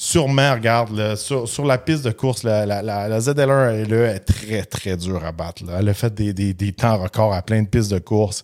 sûrement, 0.00 0.54
regarde, 0.54 0.96
là, 0.96 1.14
sur, 1.14 1.46
sur 1.46 1.66
la 1.66 1.76
piste 1.76 2.02
de 2.06 2.10
course, 2.10 2.42
la, 2.42 2.64
la, 2.64 2.80
la, 2.80 3.06
la 3.06 3.18
ZL1 3.18 3.82
elle, 3.82 3.88
là, 3.90 4.14
est 4.14 4.20
très, 4.20 4.64
très 4.64 4.96
dure 4.96 5.22
à 5.22 5.30
battre. 5.30 5.62
là. 5.66 5.76
Elle 5.80 5.90
a 5.90 5.94
fait 5.94 6.14
des, 6.14 6.32
des, 6.32 6.54
des 6.54 6.72
temps 6.72 6.96
records 6.96 7.34
à 7.34 7.42
plein 7.42 7.60
de 7.62 7.68
pistes 7.68 7.90
de 7.92 7.98
course. 7.98 8.42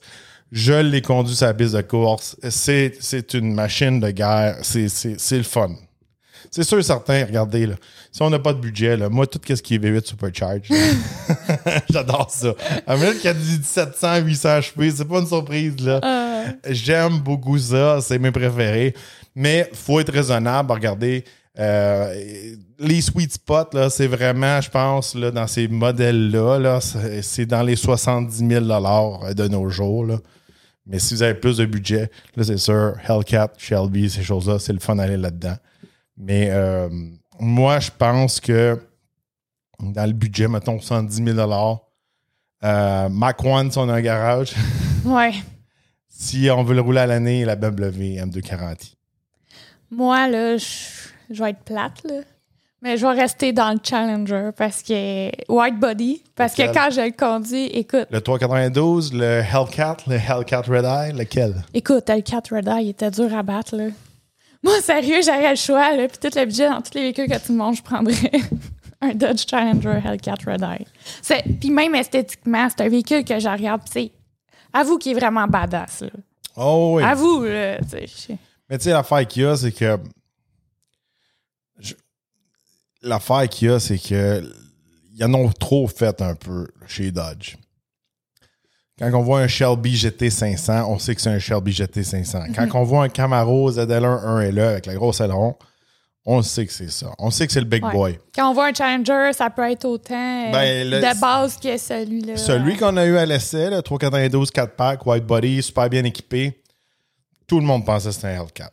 Je 0.53 0.75
l'ai 0.75 1.01
conduit 1.01 1.35
sur 1.35 1.47
la 1.47 1.55
piste 1.55 1.75
de 1.75 1.81
course. 1.81 2.37
C'est, 2.51 3.33
une 3.33 3.55
machine 3.55 4.01
de 4.01 4.11
guerre. 4.11 4.57
C'est, 4.61 4.87
le 5.31 5.43
fun. 5.45 5.71
C'est 6.51 6.63
sûr 6.63 6.79
et 6.79 6.83
certain, 6.83 7.25
regardez, 7.25 7.67
là, 7.67 7.77
si 8.13 8.21
on 8.21 8.29
n'a 8.29 8.39
pas 8.39 8.53
de 8.53 8.61
budget, 8.61 8.99
là, 8.99 9.09
moi, 9.09 9.27
tout 9.27 9.41
ce 9.49 9.55
qui 9.55 9.77
est 9.77 9.79
V8 9.79 10.05
Supercharge, 10.07 10.69
j'adore 11.91 12.31
ça. 12.31 12.53
À 12.87 12.97
minute 12.97 13.17
qu'il 13.17 13.25
y 13.25 13.29
a 13.29 13.35
du 13.35 13.63
700, 13.63 14.19
800 14.19 14.49
HP, 14.59 14.93
c'est 14.95 15.09
pas 15.09 15.21
une 15.21 15.27
surprise. 15.27 15.75
Là. 15.81 16.01
Euh, 16.05 16.53
J'aime 16.69 17.19
beaucoup 17.21 17.59
ça, 17.59 18.01
c'est 18.03 18.19
mes 18.19 18.31
préférés. 18.31 18.95
Mais 19.35 19.71
faut 19.73 20.01
être 20.01 20.13
raisonnable. 20.13 20.71
Regardez, 20.73 21.25
euh, 21.59 22.55
les 22.79 23.01
sweet 23.01 23.33
spots, 23.33 23.73
là, 23.73 23.89
c'est 23.89 24.07
vraiment, 24.07 24.61
je 24.61 24.71
pense, 24.71 25.15
là, 25.15 25.31
dans 25.31 25.47
ces 25.47 25.69
modèles-là, 25.69 26.59
là, 26.59 26.81
c'est 26.81 27.47
dans 27.47 27.63
les 27.63 27.77
70 27.77 28.37
000 28.37 28.61
de 28.61 29.49
nos 29.49 29.69
jours. 29.69 30.05
Là. 30.05 30.19
Mais 30.87 30.99
si 30.99 31.15
vous 31.15 31.23
avez 31.23 31.35
plus 31.35 31.57
de 31.57 31.65
budget, 31.65 32.11
là, 32.37 32.45
c'est 32.45 32.59
sûr, 32.59 32.95
Hellcat, 33.09 33.53
Shelby, 33.57 34.11
ces 34.11 34.23
choses-là, 34.23 34.59
c'est 34.59 34.73
le 34.73 34.79
fun 34.79 34.97
d'aller 34.97 35.17
là-dedans. 35.17 35.57
Mais 36.19 36.49
euh, 36.51 36.89
moi, 37.41 37.81
je 37.81 37.91
pense 37.97 38.39
que 38.39 38.79
dans 39.81 40.07
le 40.07 40.13
budget, 40.13 40.49
mettons 40.49 40.79
70 40.79 41.25
000 41.35 41.39
euh, 42.65 43.09
Mac 43.09 43.45
One, 43.45 43.71
si 43.71 43.79
on 43.79 43.89
a 43.89 43.95
un 43.95 44.01
garage, 44.01 44.55
ouais. 45.05 45.33
si 46.09 46.49
on 46.51 46.63
veut 46.65 46.75
le 46.75 46.81
rouler 46.81 47.01
à 47.01 47.07
l'année, 47.07 47.45
la 47.45 47.57
BMW 47.57 48.17
M240. 48.19 48.95
Moi, 49.91 50.29
là, 50.29 50.57
je 50.57 50.65
je 51.30 51.42
vais 51.42 51.50
être 51.50 51.61
plate, 51.64 52.02
là. 52.04 52.21
Mais 52.83 52.99
je 52.99 53.06
vais 53.06 53.12
rester 53.14 53.52
dans 53.52 53.73
le 53.73 53.78
Challenger 53.83 54.50
parce 54.56 54.83
que. 54.83 55.30
White 55.50 55.80
body. 55.80 56.23
Parce 56.37 56.54
que 56.54 56.62
quand 56.73 56.90
je 56.90 57.00
le 57.00 57.11
conduis, 57.11 57.64
écoute, 57.66 58.06
Le 58.11 58.21
392, 58.21 59.12
le 59.14 59.40
Hellcat, 59.42 59.97
le 60.06 60.16
Hellcat 60.16 60.61
Red 60.68 60.85
Eye, 60.85 61.12
lequel? 61.18 61.54
écoute, 61.73 62.04
le 62.09 62.21
4 62.21 62.54
Red 62.54 62.68
Eye, 62.68 62.85
il 62.85 62.88
était 62.90 63.11
dur 63.11 63.35
à 63.35 63.42
battre, 63.42 63.76
là. 63.76 63.87
Moi, 64.62 64.75
sérieux, 64.83 65.21
j'aurais 65.25 65.50
le 65.50 65.56
choix, 65.56 65.97
là. 65.97 66.06
Puis 66.06 66.18
tout 66.18 66.38
le 66.38 66.45
budget 66.45 66.68
dans 66.68 66.83
tous 66.83 66.95
les 66.95 67.00
véhicules 67.02 67.28
que 67.28 67.38
tu 67.38 67.52
me 67.52 67.56
montres, 67.59 67.78
je 67.78 67.83
prendrais 67.83 68.30
un 69.00 69.14
Dodge 69.14 69.45
Challenger 69.49 70.00
Hellcat 70.04 70.35
Red 70.47 70.62
Eye. 70.62 70.87
Puis 71.61 71.71
même 71.71 71.95
esthétiquement, 71.95 72.68
c'est 72.68 72.85
un 72.85 72.88
véhicule 72.88 73.25
que 73.25 73.38
je 73.38 73.49
regarde, 73.49 73.80
c'est. 73.90 74.12
Avoue 74.73 74.99
qu'il 74.99 75.12
est 75.12 75.18
vraiment 75.18 75.47
badass, 75.47 76.02
là. 76.02 76.09
Oh 76.56 76.95
oui. 76.97 77.02
Avoue, 77.02 77.45
là. 77.45 77.78
tu 77.78 77.88
sais, 77.88 78.06
je- 78.06 78.35
Mais 78.68 78.76
tu 78.78 78.85
sais, 78.85 78.90
l'affaire 78.90 79.26
qu'il 79.26 79.42
y 79.42 79.47
a, 79.47 79.56
c'est 79.56 79.73
que. 79.73 79.99
L'affaire 83.03 83.49
qu'il 83.49 83.69
y 83.69 83.71
a, 83.73 83.79
c'est 83.81 83.99
que. 83.99 84.43
Ils 85.19 85.25
en 85.25 85.33
ont 85.33 85.49
trop 85.50 85.87
fait 85.88 86.21
un 86.21 86.35
peu 86.35 86.69
chez 86.87 87.11
Dodge. 87.11 87.57
Quand 88.99 89.11
on 89.15 89.23
voit 89.23 89.41
un 89.41 89.49
Shelby 89.49 89.95
GT500, 89.95 90.85
on 90.88 90.99
sait 90.99 91.15
que 91.15 91.21
c'est 91.23 91.31
un 91.31 91.38
Shelby 91.38 91.73
GT500. 91.73 92.55
Quand 92.55 92.81
on 92.81 92.85
voit 92.85 93.05
un 93.05 93.09
Camaro 93.09 93.71
ZL1 93.71 94.25
1LE 94.53 94.61
avec 94.61 94.85
la 94.87 94.95
grosse 94.95 95.21
aileron, 95.21 95.55
on 96.26 96.43
sait 96.43 96.67
que 96.67 96.73
c'est 96.73 96.91
ça. 96.91 97.12
On 97.19 97.31
sait 97.31 97.47
que 97.47 97.53
c'est 97.55 97.61
le 97.61 97.67
big 97.67 97.83
Ouais. 97.85 97.93
boy. 97.93 98.19
Quand 98.35 98.50
on 98.50 98.55
voit 98.55 98.67
un 98.67 98.75
Challenger, 98.75 99.31
ça 99.33 99.49
peut 99.49 99.71
être 99.71 99.85
autant 99.87 100.49
euh, 100.49 100.53
Ben, 100.53 100.91
le- 100.91 101.00
de 101.00 101.21
base 101.21 101.57
que 101.59 101.76
celui-là. 101.79 102.37
Celui 102.37 102.76
qu'on 102.76 102.97
a 102.99 103.07
eu 103.07 103.17
à 103.17 103.25
l'essai, 103.25 103.71
le 103.71 103.81
392 103.81 104.50
4-pack, 104.50 105.07
white 105.07 105.25
body, 105.25 105.62
super 105.62 105.88
bien 105.88 106.05
équipé, 106.05 106.62
tout 107.47 107.59
le 107.61 107.65
monde 107.67 107.87
pensait 107.87 108.09
que 108.09 108.15
c'était 108.15 108.29
un 108.29 108.43
Hellcat. 108.43 108.71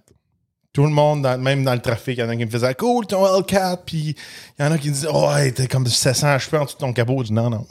Tout 0.73 0.83
le 0.83 0.89
monde, 0.89 1.21
dans- 1.21 1.37
même 1.39 1.63
dans 1.63 1.73
le 1.75 1.79
trafic, 1.81 2.17
il 2.17 2.21
y 2.21 2.23
en 2.23 2.29
a 2.29 2.35
qui 2.35 2.45
me 2.45 2.49
faisaient 2.49 2.73
Cool, 2.75 3.05
ton 3.05 3.25
Hellcat. 3.25 3.77
Puis 3.85 4.15
il 4.59 4.63
y 4.63 4.67
en 4.67 4.71
a 4.71 4.77
qui 4.77 4.89
disaient 4.89 5.07
Oh, 5.13 5.27
ouais, 5.29 5.51
t'es 5.51 5.67
comme 5.67 5.85
700 5.85 6.35
HP 6.37 6.57
en 6.57 6.63
dessous 6.65 6.75
de 6.75 6.79
ton 6.79 6.93
capot. 6.93 7.19
Je 7.19 7.27
dis 7.27 7.33
Non, 7.33 7.49
non. 7.49 7.65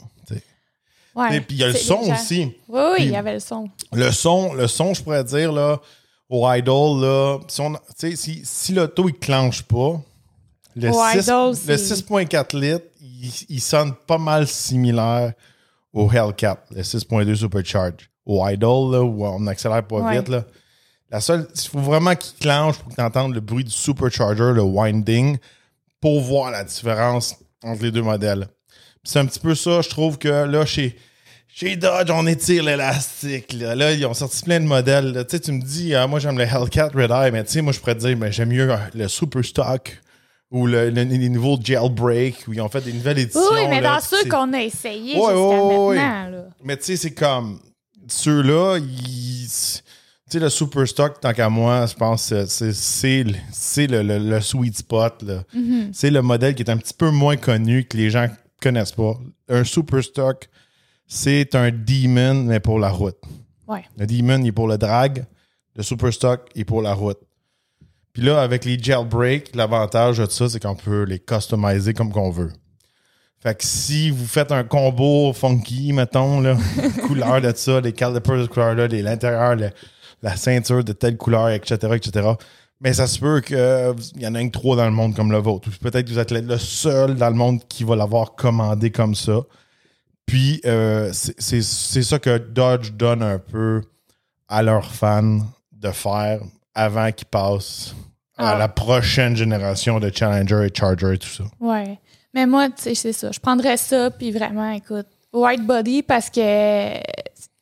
Ouais. 1.15 1.35
Et 1.37 1.41
puis 1.41 1.57
il 1.57 1.59
y 1.59 1.63
a 1.63 1.67
le 1.67 1.75
son 1.75 1.99
aussi. 2.11 2.45
Oui, 2.67 2.81
oui, 2.93 2.95
il 3.01 3.11
y 3.11 3.15
avait 3.15 3.33
le 3.33 3.39
son. 3.39 3.69
Le 3.91 4.09
son, 4.11 4.53
le 4.53 4.67
son, 4.67 4.95
je 4.95 5.03
pourrais 5.03 5.23
dire, 5.23 5.51
là, 5.51 5.79
au 6.27 6.51
Idol, 6.51 7.01
là, 7.01 7.37
si, 7.47 7.61
on- 7.61 7.77
si, 7.95 8.41
si 8.43 8.73
l'auto, 8.73 9.07
il 9.07 9.13
clenche 9.19 9.61
pas, 9.61 10.01
le, 10.75 10.89
Au 10.89 10.93
6 11.11 11.19
Idol, 11.27 11.49
le 11.67 11.77
c'est- 11.77 11.77
6.4 11.77 12.57
litres, 12.59 12.85
il, 12.99 13.31
il 13.49 13.61
sonne 13.61 13.93
pas 14.07 14.17
mal 14.17 14.47
similaire 14.47 15.33
au 15.93 16.09
Hellcat, 16.11 16.57
le 16.71 16.81
6.2 16.81 17.35
Supercharge. 17.35 18.09
Au 18.25 18.43
Idol, 18.49 18.91
là, 18.93 19.03
où 19.03 19.23
on 19.23 19.45
accélère 19.45 19.85
pas 19.85 19.97
Ouais. 19.97 20.17
vite, 20.17 20.29
là. 20.29 20.43
La 21.13 21.21
seule, 21.21 21.47
il 21.55 21.69
faut 21.69 21.79
vraiment 21.79 22.15
qu'il 22.15 22.33
clenche 22.39 22.77
pour 22.79 22.89
que 22.89 22.95
tu 22.95 23.01
entendes 23.01 23.33
le 23.35 23.39
bruit 23.39 23.63
du 23.63 23.71
Supercharger, 23.71 24.51
le 24.53 24.63
winding, 24.63 25.37
pour 26.01 26.19
voir 26.21 26.49
la 26.51 26.63
différence 26.63 27.35
entre 27.63 27.83
les 27.83 27.91
deux 27.91 28.01
modèles. 28.01 28.47
C'est 29.03 29.19
un 29.19 29.25
petit 29.27 29.39
peu 29.39 29.53
ça, 29.53 29.81
je 29.81 29.89
trouve 29.89 30.17
que 30.17 30.27
là, 30.27 30.65
chez, 30.65 30.97
chez 31.47 31.75
Dodge, 31.75 32.09
on 32.09 32.25
étire 32.25 32.63
l'élastique. 32.63 33.53
Là. 33.53 33.75
Là, 33.75 33.91
ils 33.93 34.03
ont 34.07 34.13
sorti 34.15 34.41
plein 34.43 34.59
de 34.59 34.65
modèles. 34.65 35.11
là. 35.13 35.23
Tu 35.23 35.31
sais, 35.37 35.39
tu 35.39 35.51
me 35.51 35.61
dis, 35.61 35.93
ah, 35.93 36.07
moi, 36.07 36.19
j'aime 36.19 36.37
le 36.37 36.45
Hellcat 36.45 36.89
Red 36.95 37.11
Eye, 37.11 37.31
mais 37.31 37.43
tu 37.43 37.51
sais, 37.51 37.61
moi, 37.61 37.73
je 37.73 37.79
pourrais 37.79 37.93
te 37.95 37.99
dire, 38.07 38.17
mais 38.17 38.31
j'aime 38.31 38.49
mieux 38.49 38.71
euh, 38.71 38.77
le 38.95 39.07
Super 39.07 39.45
Stock 39.45 40.01
ou 40.49 40.65
le, 40.65 40.89
le- 40.89 41.03
les 41.03 41.29
nouveaux 41.29 41.59
Jailbreak, 41.61 42.47
où 42.47 42.53
ils 42.53 42.61
ont 42.61 42.69
fait 42.69 42.81
des 42.81 42.91
nouvelles 42.93 43.19
éditions. 43.19 43.41
oui, 43.53 43.67
mais 43.69 43.81
là, 43.81 43.95
dans 43.95 44.01
ceux 44.01 44.27
qu'on 44.27 44.51
a 44.53 44.61
essayés 44.63 45.15
Ouais, 45.15 45.19
jusqu'à 45.33 45.35
ouais, 45.37 45.77
ouais, 45.89 45.95
maintenant. 45.97 46.37
Là. 46.37 46.43
Mais 46.63 46.77
tu 46.77 46.83
sais, 46.85 46.97
c'est 46.97 47.13
comme. 47.13 47.59
Ceux-là, 48.07 48.77
ils. 48.79 49.47
Sais, 50.33 50.39
le 50.39 50.49
super 50.49 50.87
stock, 50.87 51.19
tant 51.19 51.31
qu'à 51.31 51.47
moi, 51.47 51.85
je 51.85 51.93
pense 51.93 52.29
que 52.29 52.45
c'est- 52.45 52.73
c'est 52.73 53.23
le- 53.87 54.01
le, 54.01 54.17
le- 54.17 54.41
sweet 54.41 54.75
spot. 54.77 55.23
Mm-hmm. 55.23 55.89
C'est 55.93 56.09
le 56.09 56.21
modèle 56.23 56.55
qui 56.55 56.63
est 56.63 56.69
un 56.71 56.77
petit 56.77 56.93
peu 56.95 57.11
moins 57.11 57.35
connu, 57.37 57.85
que 57.85 57.95
les 57.97 58.09
gens 58.09 58.27
connaissent 58.59 58.93
pas. 58.93 59.13
Un 59.47 59.63
super 59.63 60.03
stock, 60.03 60.49
c'est 61.05 61.53
un 61.53 61.69
demon, 61.69 62.45
mais 62.45 62.59
pour 62.59 62.79
la 62.79 62.89
route. 62.89 63.17
Ouais. 63.67 63.83
Le 63.97 64.07
demon, 64.07 64.39
il 64.41 64.47
est 64.47 64.51
pour 64.51 64.67
le 64.67 64.77
drag. 64.79 65.25
Le 65.75 65.83
super 65.83 66.11
stock, 66.11 66.49
il 66.55 66.61
est 66.61 66.65
pour 66.65 66.81
la 66.81 66.93
route. 66.95 67.19
Puis 68.11 68.23
là, 68.23 68.41
avec 68.41 68.65
les 68.65 68.79
jailbreak, 68.81 69.55
l'avantage 69.55 70.17
de 70.17 70.25
ça, 70.27 70.49
c'est 70.49 70.59
qu'on 70.59 70.75
peut 70.75 71.03
les 71.03 71.19
customiser 71.19 71.93
comme 71.93 72.11
qu'on 72.11 72.31
veut. 72.31 72.51
Fait 73.39 73.55
que 73.55 73.63
si 73.65 74.09
vous 74.09 74.25
faites 74.25 74.51
un 74.51 74.63
combo 74.63 75.31
funky, 75.33 75.93
mettons, 75.93 76.39
là, 76.41 76.57
couleur 77.07 77.39
de 77.39 77.53
ça, 77.55 77.81
les 77.81 77.93
calipers 77.93 78.37
de 78.41 78.45
couleur 78.47 78.73
là, 78.73 78.87
l'intérieur, 78.87 79.55
le- 79.55 79.69
la 80.23 80.35
ceinture 80.35 80.83
de 80.83 80.93
telle 80.93 81.17
couleur, 81.17 81.49
etc., 81.49 81.75
etc., 81.95 82.29
mais 82.81 82.91
ça 82.93 83.05
se 83.07 83.19
peut 83.19 83.39
qu'il 83.39 83.57
y 84.21 84.27
en 84.27 84.35
a 84.35 84.39
un 84.39 84.47
que 84.47 84.51
trois 84.51 84.75
dans 84.75 84.85
le 84.85 84.91
monde 84.91 85.15
comme 85.15 85.31
le 85.31 85.37
vôtre. 85.37 85.69
Peut-être 85.79 86.05
que 86.07 86.11
vous 86.11 86.19
êtes 86.19 86.31
le- 86.31 86.57
seul 86.57 87.15
dans 87.15 87.29
le 87.29 87.35
monde 87.35 87.61
qui 87.69 87.83
va 87.85 87.95
l'avoir 87.95 88.33
commandé 88.35 88.89
comme 88.91 89.15
ça. 89.15 89.39
Puis, 90.25 90.59
euh, 90.65 91.11
c'est 91.13 91.61
ça 91.61 92.19
que 92.19 92.37
Dodge 92.37 92.91
donne 92.93 93.21
un 93.23 93.39
peu 93.39 93.81
à 94.49 94.63
leurs 94.63 94.93
fans 94.93 95.39
de 95.71 95.91
faire 95.91 96.39
avant 96.75 97.11
qu'ils 97.11 97.27
passent 97.27 97.93
à 98.37 98.51
Ah. 98.53 98.57
la 98.57 98.67
prochaine 98.67 99.35
génération 99.35 99.99
de 99.99 100.11
Challenger 100.13 100.65
et 100.67 100.77
Charger 100.77 101.13
et 101.13 101.17
tout 101.17 101.27
ça. 101.29 101.43
Ouais. 101.59 101.99
Mais 102.33 102.45
moi, 102.47 102.67
tu 102.69 102.81
sais, 102.81 102.95
c'est 102.95 103.13
ça. 103.13 103.31
Je 103.31 103.39
prendrais 103.39 103.77
ça, 103.77 104.09
puis 104.11 104.31
vraiment, 104.31 104.71
écoute, 104.71 105.05
white 105.31 105.65
body, 105.65 106.01
parce 106.03 106.29
que 106.29 106.97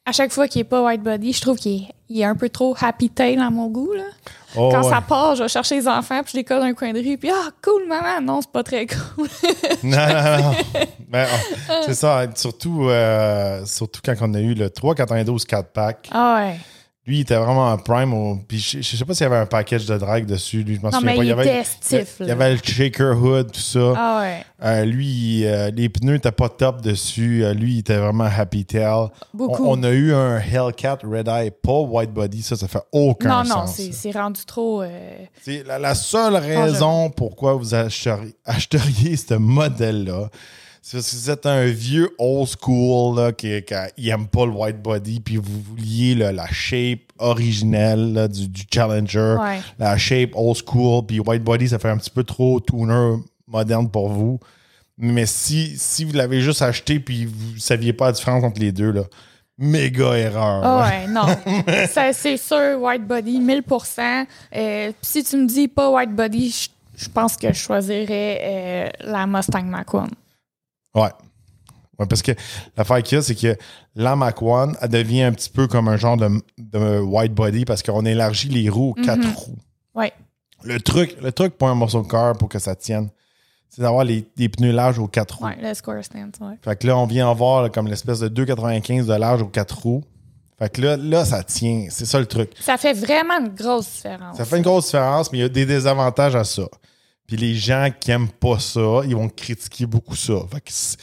à 0.05 0.11
chaque 0.11 0.31
fois 0.31 0.47
qu'il 0.47 0.61
est 0.61 0.65
pas 0.65 0.81
white 0.83 1.03
body, 1.03 1.33
je 1.33 1.41
trouve 1.41 1.57
qu'il 1.57 1.83
est, 1.83 1.87
il 2.09 2.21
est 2.21 2.25
un 2.25 2.35
peu 2.35 2.49
trop 2.49 2.75
happy 2.79 3.09
tail 3.09 3.37
à 3.39 3.49
mon 3.49 3.67
goût, 3.67 3.93
là. 3.93 4.03
Oh, 4.57 4.69
Quand 4.71 4.83
ouais. 4.83 4.89
ça 4.89 4.99
part, 5.01 5.35
je 5.35 5.43
vais 5.43 5.49
chercher 5.49 5.75
les 5.75 5.87
enfants, 5.87 6.21
puis 6.23 6.31
je 6.33 6.37
les 6.37 6.43
colle 6.43 6.59
dans 6.59 6.65
un 6.65 6.73
coin 6.73 6.91
de 6.91 6.99
rue, 6.99 7.17
puis 7.17 7.29
ah, 7.31 7.49
cool, 7.63 7.87
maman. 7.87 8.19
Non, 8.21 8.41
c'est 8.41 8.51
pas 8.51 8.63
très 8.63 8.85
cool. 8.87 9.27
Non, 9.83 9.97
non, 9.97 10.37
non. 10.43 10.55
Ben, 11.07 11.27
oh, 11.69 11.73
c'est 11.85 11.93
ça. 11.93 12.25
Surtout, 12.35 12.87
euh, 12.89 13.65
surtout 13.65 14.01
quand 14.03 14.15
on 14.21 14.33
a 14.33 14.39
eu 14.39 14.53
le 14.53 14.69
392 14.69 15.45
4-pack. 15.45 16.09
ah 16.11 16.35
ouais. 16.39 16.59
Lui, 17.07 17.17
il 17.17 17.21
était 17.21 17.35
vraiment 17.35 17.67
en 17.71 17.77
prime. 17.79 18.13
au- 18.13 18.35
puis 18.47 18.59
je, 18.59 18.79
je 18.79 18.95
sais 18.95 19.03
pas 19.05 19.15
s'il 19.15 19.23
y 19.23 19.25
avait 19.25 19.37
un 19.37 19.47
package 19.47 19.87
de 19.87 19.97
drag 19.97 20.27
dessus. 20.27 20.61
Lui, 20.61 20.75
je 20.75 20.81
m'en 20.81 20.91
Non, 20.91 20.99
souviens 20.99 21.11
mais 21.13 21.17
pas. 21.17 21.23
il 21.23 21.27
y 21.29 21.31
avait, 21.31 21.63
stiff, 21.63 22.17
il 22.19 22.27
y 22.27 22.31
avait 22.31 22.51
le 22.53 22.59
shaker 22.63 23.17
hood, 23.19 23.51
tout 23.51 23.59
ça. 23.59 23.93
Ah 23.97 24.19
ouais. 24.21 24.45
Euh, 24.63 24.85
lui, 24.85 25.07
il, 25.39 25.45
euh, 25.47 25.71
les 25.71 25.89
pneus 25.89 26.13
n'étaient 26.13 26.31
pas 26.31 26.47
top 26.49 26.81
dessus. 26.81 27.43
Euh, 27.43 27.55
lui, 27.55 27.73
il 27.73 27.79
était 27.79 27.97
vraiment 27.97 28.25
happy 28.25 28.65
tail. 28.65 29.07
Beaucoup. 29.33 29.65
On, 29.65 29.79
on 29.79 29.83
a 29.83 29.89
eu 29.89 30.13
un 30.13 30.37
Hellcat 30.37 30.99
Red 31.03 31.27
Eye, 31.27 31.49
pas 31.49 31.79
white 31.79 32.13
body. 32.13 32.43
Ça, 32.43 32.55
ça 32.55 32.67
fait 32.67 32.83
aucun 32.91 33.29
non, 33.43 33.49
non, 33.49 33.65
sens. 33.65 33.81
c'est 33.91 34.11
rendu 34.11 34.45
trop. 34.45 34.83
C'est 35.41 35.63
la, 35.65 35.79
la 35.79 35.95
seule 35.95 36.35
raison 36.35 37.09
pourquoi 37.09 37.55
vous 37.55 37.73
acheriez, 37.73 38.35
achèteriez 38.45 39.17
ce 39.17 39.33
modèle-là, 39.33 40.29
c'est 40.81 40.97
parce 40.97 41.11
que 41.11 41.15
vous 41.15 41.29
êtes 41.29 41.45
un 41.45 41.65
vieux 41.65 42.09
old 42.17 42.47
school 42.59 43.15
là, 43.17 43.31
qui, 43.31 43.51
qui 43.95 44.09
aime 44.09 44.27
pas 44.27 44.45
le 44.45 44.51
white 44.51 44.81
body, 44.81 45.19
puis 45.19 45.37
vous 45.37 45.61
vouliez 45.61 46.15
là, 46.15 46.31
la 46.31 46.47
shape 46.51 46.99
originelle 47.19 48.13
là, 48.13 48.27
du, 48.27 48.47
du 48.47 48.63
Challenger, 48.73 49.35
Ouais. 49.39 49.59
la 49.79 49.97
shape 49.97 50.31
old 50.35 50.57
school, 50.57 51.05
puis 51.05 51.19
white 51.19 51.43
body, 51.43 51.69
ça 51.69 51.79
fait 51.79 51.89
un 51.89 51.97
petit 51.97 52.09
peu 52.09 52.23
trop 52.23 52.59
tuner 52.59 53.17
moderne 53.47 53.89
pour 53.89 54.09
vous. 54.09 54.39
Mais 54.97 55.25
si, 55.25 55.75
si 55.77 56.03
vous 56.03 56.13
l'avez 56.13 56.41
juste 56.41 56.61
acheté 56.61 56.99
puis 56.99 57.25
vous 57.25 57.57
saviez 57.57 57.93
pas 57.93 58.07
la 58.07 58.11
différence 58.13 58.43
entre 58.43 58.59
les 58.59 58.71
deux, 58.71 58.91
là, 58.91 59.03
méga 59.57 60.13
erreur. 60.15 60.61
Ah 60.63 60.89
ouais, 60.89 61.07
non. 61.07 61.27
Ça, 61.87 62.11
c'est 62.13 62.37
sûr, 62.37 62.79
white 62.81 63.05
body, 63.07 63.39
1000 63.39 63.63
euh, 63.69 64.23
puis 64.87 64.93
Si 65.01 65.23
tu 65.23 65.37
me 65.37 65.47
dis 65.47 65.67
pas 65.67 65.89
white 65.91 66.15
body, 66.15 66.49
je- 66.49 66.69
je 67.03 67.09
pense 67.09 67.35
que 67.37 67.47
je 67.47 67.57
choisirais 67.57 68.39
euh, 68.43 68.89
la 69.11 69.25
Mustang 69.25 69.63
Mach-1. 69.65 70.07
Ouais. 70.95 71.09
Ouais, 71.99 72.05
parce 72.07 72.21
que 72.21 72.31
l'affaire 72.75 73.03
qu'il 73.03 73.17
y 73.17 73.19
a, 73.19 73.21
c'est 73.21 73.35
que 73.35 73.55
la 73.95 74.15
Mac 74.15 74.41
One, 74.41 74.75
elle 74.81 74.89
devient 74.89 75.23
un 75.23 75.31
petit 75.33 75.49
peu 75.49 75.67
comme 75.67 75.87
un 75.87 75.97
genre 75.97 76.17
de, 76.17 76.29
de 76.57 76.99
white 76.99 77.33
body 77.33 77.65
parce 77.65 77.83
qu'on 77.83 78.05
élargit 78.05 78.49
les 78.49 78.69
roues 78.69 78.95
aux 78.97 79.01
quatre 79.01 79.27
roues. 79.35 79.57
Ouais. 79.93 80.11
Le 80.63 80.79
truc, 80.79 81.15
le 81.21 81.31
truc 81.31 81.57
pour 81.57 81.67
un 81.67 81.75
morceau 81.75 82.01
de 82.01 82.07
car 82.07 82.37
pour 82.37 82.49
que 82.49 82.59
ça 82.59 82.75
tienne, 82.75 83.09
c'est 83.69 83.81
d'avoir 83.81 84.03
les, 84.03 84.25
des 84.35 84.49
pneus 84.49 84.71
larges 84.71 84.99
aux 84.99 85.07
quatre 85.07 85.37
roues. 85.39 85.45
Ouais, 85.45 85.57
le 85.61 85.73
square 85.73 86.03
stance, 86.03 86.35
ouais. 86.41 86.55
Fait 86.63 86.75
que 86.75 86.87
là, 86.87 86.97
on 86.97 87.05
vient 87.05 87.27
en 87.27 87.33
voir 87.35 87.63
là, 87.63 87.69
comme 87.69 87.87
l'espèce 87.87 88.19
de 88.19 88.29
2,95 88.29 89.05
de 89.05 89.13
large 89.13 89.41
aux 89.43 89.47
quatre 89.47 89.77
roues. 89.77 90.03
Fait 90.59 90.69
que 90.69 90.81
là, 90.81 90.97
là, 90.97 91.25
ça 91.25 91.43
tient. 91.43 91.87
C'est 91.89 92.05
ça 92.05 92.19
le 92.19 92.25
truc. 92.25 92.51
Ça 92.59 92.77
fait 92.77 92.93
vraiment 92.93 93.39
une 93.39 93.49
grosse 93.49 93.89
différence. 93.91 94.37
Ça 94.37 94.45
fait 94.45 94.57
une 94.57 94.63
grosse 94.63 94.85
différence, 94.85 95.31
mais 95.31 95.39
il 95.39 95.41
y 95.41 95.45
a 95.45 95.49
des 95.49 95.65
désavantages 95.65 96.35
à 96.35 96.43
ça. 96.43 96.63
Puis 97.31 97.39
les 97.39 97.55
gens 97.55 97.87
qui 97.97 98.11
aiment 98.11 98.27
pas 98.27 98.59
ça, 98.59 99.03
ils 99.07 99.15
vont 99.15 99.29
critiquer 99.29 99.85
beaucoup 99.85 100.17
ça. 100.17 100.33
Fait 100.51 100.59
que 100.59 100.69
c'est- 100.69 100.97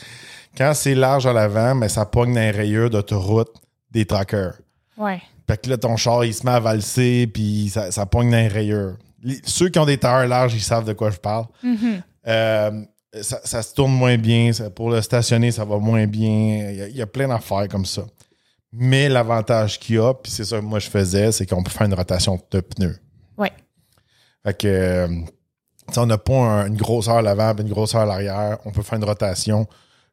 quand 0.59 0.75
c'est 0.75 0.95
large 0.95 1.25
à 1.25 1.33
l'avant, 1.33 1.75
mais 1.75 1.89
ça 1.89 2.05
pogne 2.05 2.35
dans 2.35 2.41
les 2.41 2.51
rayures 2.51 2.91
d'autoroute 2.91 3.49
des 3.91 4.05
trackers. 4.05 4.59
Ouais. 4.99 5.23
Fait 5.47 5.57
que 5.63 5.71
là, 5.71 5.79
ton 5.79 5.97
char, 5.97 6.27
il 6.27 6.35
se 6.35 6.45
met 6.45 6.53
à 6.53 6.61
valser, 6.61 7.27
puis 7.29 7.71
ça, 7.71 7.91
ça 7.91 8.05
pogne 8.05 8.31
dans 8.31 8.37
les 8.37 8.49
rayures. 8.49 8.99
Les- 9.23 9.41
ceux 9.43 9.71
qui 9.71 9.79
ont 9.79 9.87
des 9.87 9.97
tailleurs 9.97 10.29
larges, 10.29 10.53
ils 10.55 10.61
savent 10.61 10.85
de 10.85 10.93
quoi 10.93 11.11
je 11.11 11.17
parle. 11.17 11.47
Mhm. 11.63 12.03
Euh, 12.27 12.83
ça, 13.23 13.41
ça 13.45 13.63
se 13.63 13.73
tourne 13.73 13.93
moins 13.95 14.19
bien. 14.19 14.53
ça- 14.53 14.69
pour 14.69 14.91
le 14.91 15.01
stationner, 15.01 15.51
ça 15.51 15.65
va 15.65 15.79
moins 15.79 16.07
bien. 16.07 16.69
Il 16.73 16.77
y 16.77 16.83
a, 16.83 16.89
il 16.89 16.97
y 16.97 17.01
a 17.01 17.07
plein 17.07 17.29
d'affaires 17.29 17.69
comme 17.71 17.87
ça. 17.87 18.03
Mais 18.71 19.09
l'avantage 19.09 19.79
qu'il 19.81 19.95
y 19.95 19.99
a, 19.99 20.13
puis 20.13 20.31
c'est 20.31 20.45
ça 20.45 20.59
que 20.59 20.65
moi 20.65 20.79
je 20.79 20.91
faisais, 20.91 21.33
c'est 21.33 21.47
qu'on 21.47 21.63
peut 21.63 21.71
faire 21.71 21.87
une 21.87 21.95
rotation 21.95 22.39
de 22.51 22.61
pneus. 22.61 22.99
Ouais. 23.39 23.53
Fait 24.45 24.53
que, 24.59 24.69
euh, 24.69 25.09
on 25.97 26.07
n'a 26.07 26.19
pas 26.19 26.35
un- 26.35 26.67
une 26.67 26.77
grosseur 26.77 27.17
à 27.17 27.23
l'avant 27.23 27.55
et 27.57 27.61
une 27.63 27.69
grosseur 27.69 28.03
à 28.03 28.07
l'arrière. 28.07 28.59
On 28.65 28.71
peut 28.73 28.83
faire 28.83 28.99
une 28.99 29.05
rotation. 29.05 29.67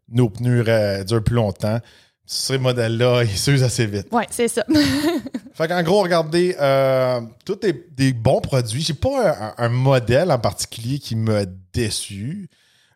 Nos 0.09 0.29
pneus 0.29 0.63
euh, 0.67 1.03
durent 1.03 1.23
plus 1.23 1.35
longtemps. 1.35 1.79
Ces 2.25 2.57
modèles-là, 2.57 3.23
ils 3.25 3.37
s'usent 3.37 3.63
assez 3.63 3.85
vite. 3.85 4.07
Ouais, 4.11 4.25
c'est 4.29 4.47
ça. 4.47 4.63
Fait 5.53 5.67
qu'en 5.67 5.83
gros, 5.83 6.01
regardez, 6.01 6.55
euh, 6.59 7.21
tous 7.45 7.55
des, 7.55 7.87
des 7.95 8.13
bons 8.13 8.41
produits. 8.41 8.81
J'ai 8.81 8.93
pas 8.93 9.53
un, 9.57 9.65
un 9.65 9.69
modèle 9.69 10.31
en 10.31 10.39
particulier 10.39 10.99
qui 10.99 11.15
m'a 11.15 11.45
déçu. 11.73 12.49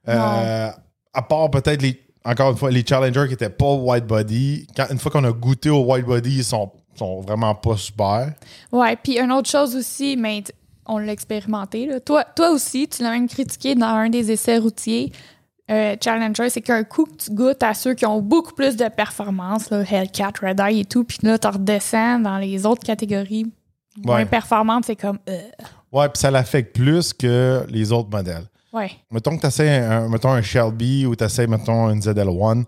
Euh, 0.07 0.69
à 1.13 1.21
part 1.21 1.49
peut-être 1.51 1.81
les, 1.81 2.01
encore 2.25 2.51
une 2.51 2.57
fois, 2.57 2.71
les 2.71 2.85
Challengers 2.85 3.25
qui 3.27 3.33
étaient 3.33 3.49
pas 3.49 3.71
white 3.73 4.05
body. 4.05 4.67
Quand, 4.75 4.87
une 4.89 4.97
fois 4.99 5.11
qu'on 5.11 5.23
a 5.23 5.31
goûté 5.31 5.69
au 5.69 5.83
white 5.85 6.05
body, 6.05 6.37
ils 6.37 6.43
sont, 6.43 6.71
sont 6.97 7.21
vraiment 7.21 7.53
pas 7.55 7.77
super. 7.77 8.33
ouais, 8.71 8.95
puis 8.95 9.19
une 9.19 9.31
autre 9.31 9.49
chose 9.49 9.75
aussi, 9.75 10.17
mais 10.17 10.43
on 10.89 10.97
l'a 10.97 11.11
expérimenté. 11.13 11.85
Là. 11.85 11.99
Toi, 11.99 12.23
toi 12.35 12.49
aussi, 12.51 12.87
tu 12.87 13.03
l'as 13.03 13.11
même 13.11 13.27
critiqué 13.27 13.75
dans 13.75 13.87
un 13.87 14.09
des 14.09 14.31
essais 14.31 14.57
routiers. 14.57 15.11
euh, 15.71 15.95
Challenger, 16.03 16.49
c'est 16.49 16.61
qu'un 16.61 16.83
coup 16.83 17.05
que 17.05 17.15
tu 17.25 17.31
goûtes 17.31 17.61
à 17.63 17.73
ceux 17.73 17.93
qui 17.93 18.05
ont 18.05 18.21
beaucoup 18.21 18.53
plus 18.53 18.75
de 18.75 18.87
performance, 18.89 19.69
là, 19.69 19.83
Hellcat, 19.89 20.31
Red 20.41 20.59
Eye 20.59 20.79
et 20.81 20.85
tout, 20.85 21.03
puis 21.03 21.19
là, 21.21 21.37
tu 21.37 21.47
redescends 21.47 22.19
dans 22.19 22.37
les 22.37 22.65
autres 22.65 22.83
catégories 22.83 23.45
moins 24.03 24.17
Ouais. 24.17 24.25
performantes, 24.25 24.85
c'est 24.85 24.95
comme. 24.95 25.19
euh, 25.29 25.39
Ouais, 25.91 26.07
puis 26.09 26.19
ça 26.19 26.29
l'affecte 26.31 26.75
plus 26.75 27.13
que 27.13 27.65
les 27.69 27.91
autres 27.91 28.09
modèles. 28.09 28.45
ouais. 28.73 28.91
Mettons 29.11 29.35
que 29.35 29.41
tu 29.41 29.47
essaies 29.47 29.77
un, 29.79 30.07
mettons 30.09 30.31
un 30.31 30.41
Shelby 30.41 31.05
ou 31.05 31.15
tu 31.15 31.23
essaies, 31.23 31.47
mettons, 31.47 31.89
une 31.89 31.99
ZL1. 32.01 32.63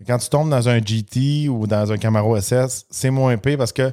Mais 0.00 0.06
quand 0.06 0.18
tu 0.18 0.28
tombes 0.28 0.48
dans 0.50 0.68
un 0.68 0.78
GT 0.78 1.48
ou 1.48 1.66
dans 1.66 1.90
un 1.90 1.96
Camaro 1.98 2.36
SS, 2.40 2.84
c'est 2.90 3.10
moins 3.10 3.32
épais 3.32 3.56
parce 3.56 3.72
que 3.72 3.90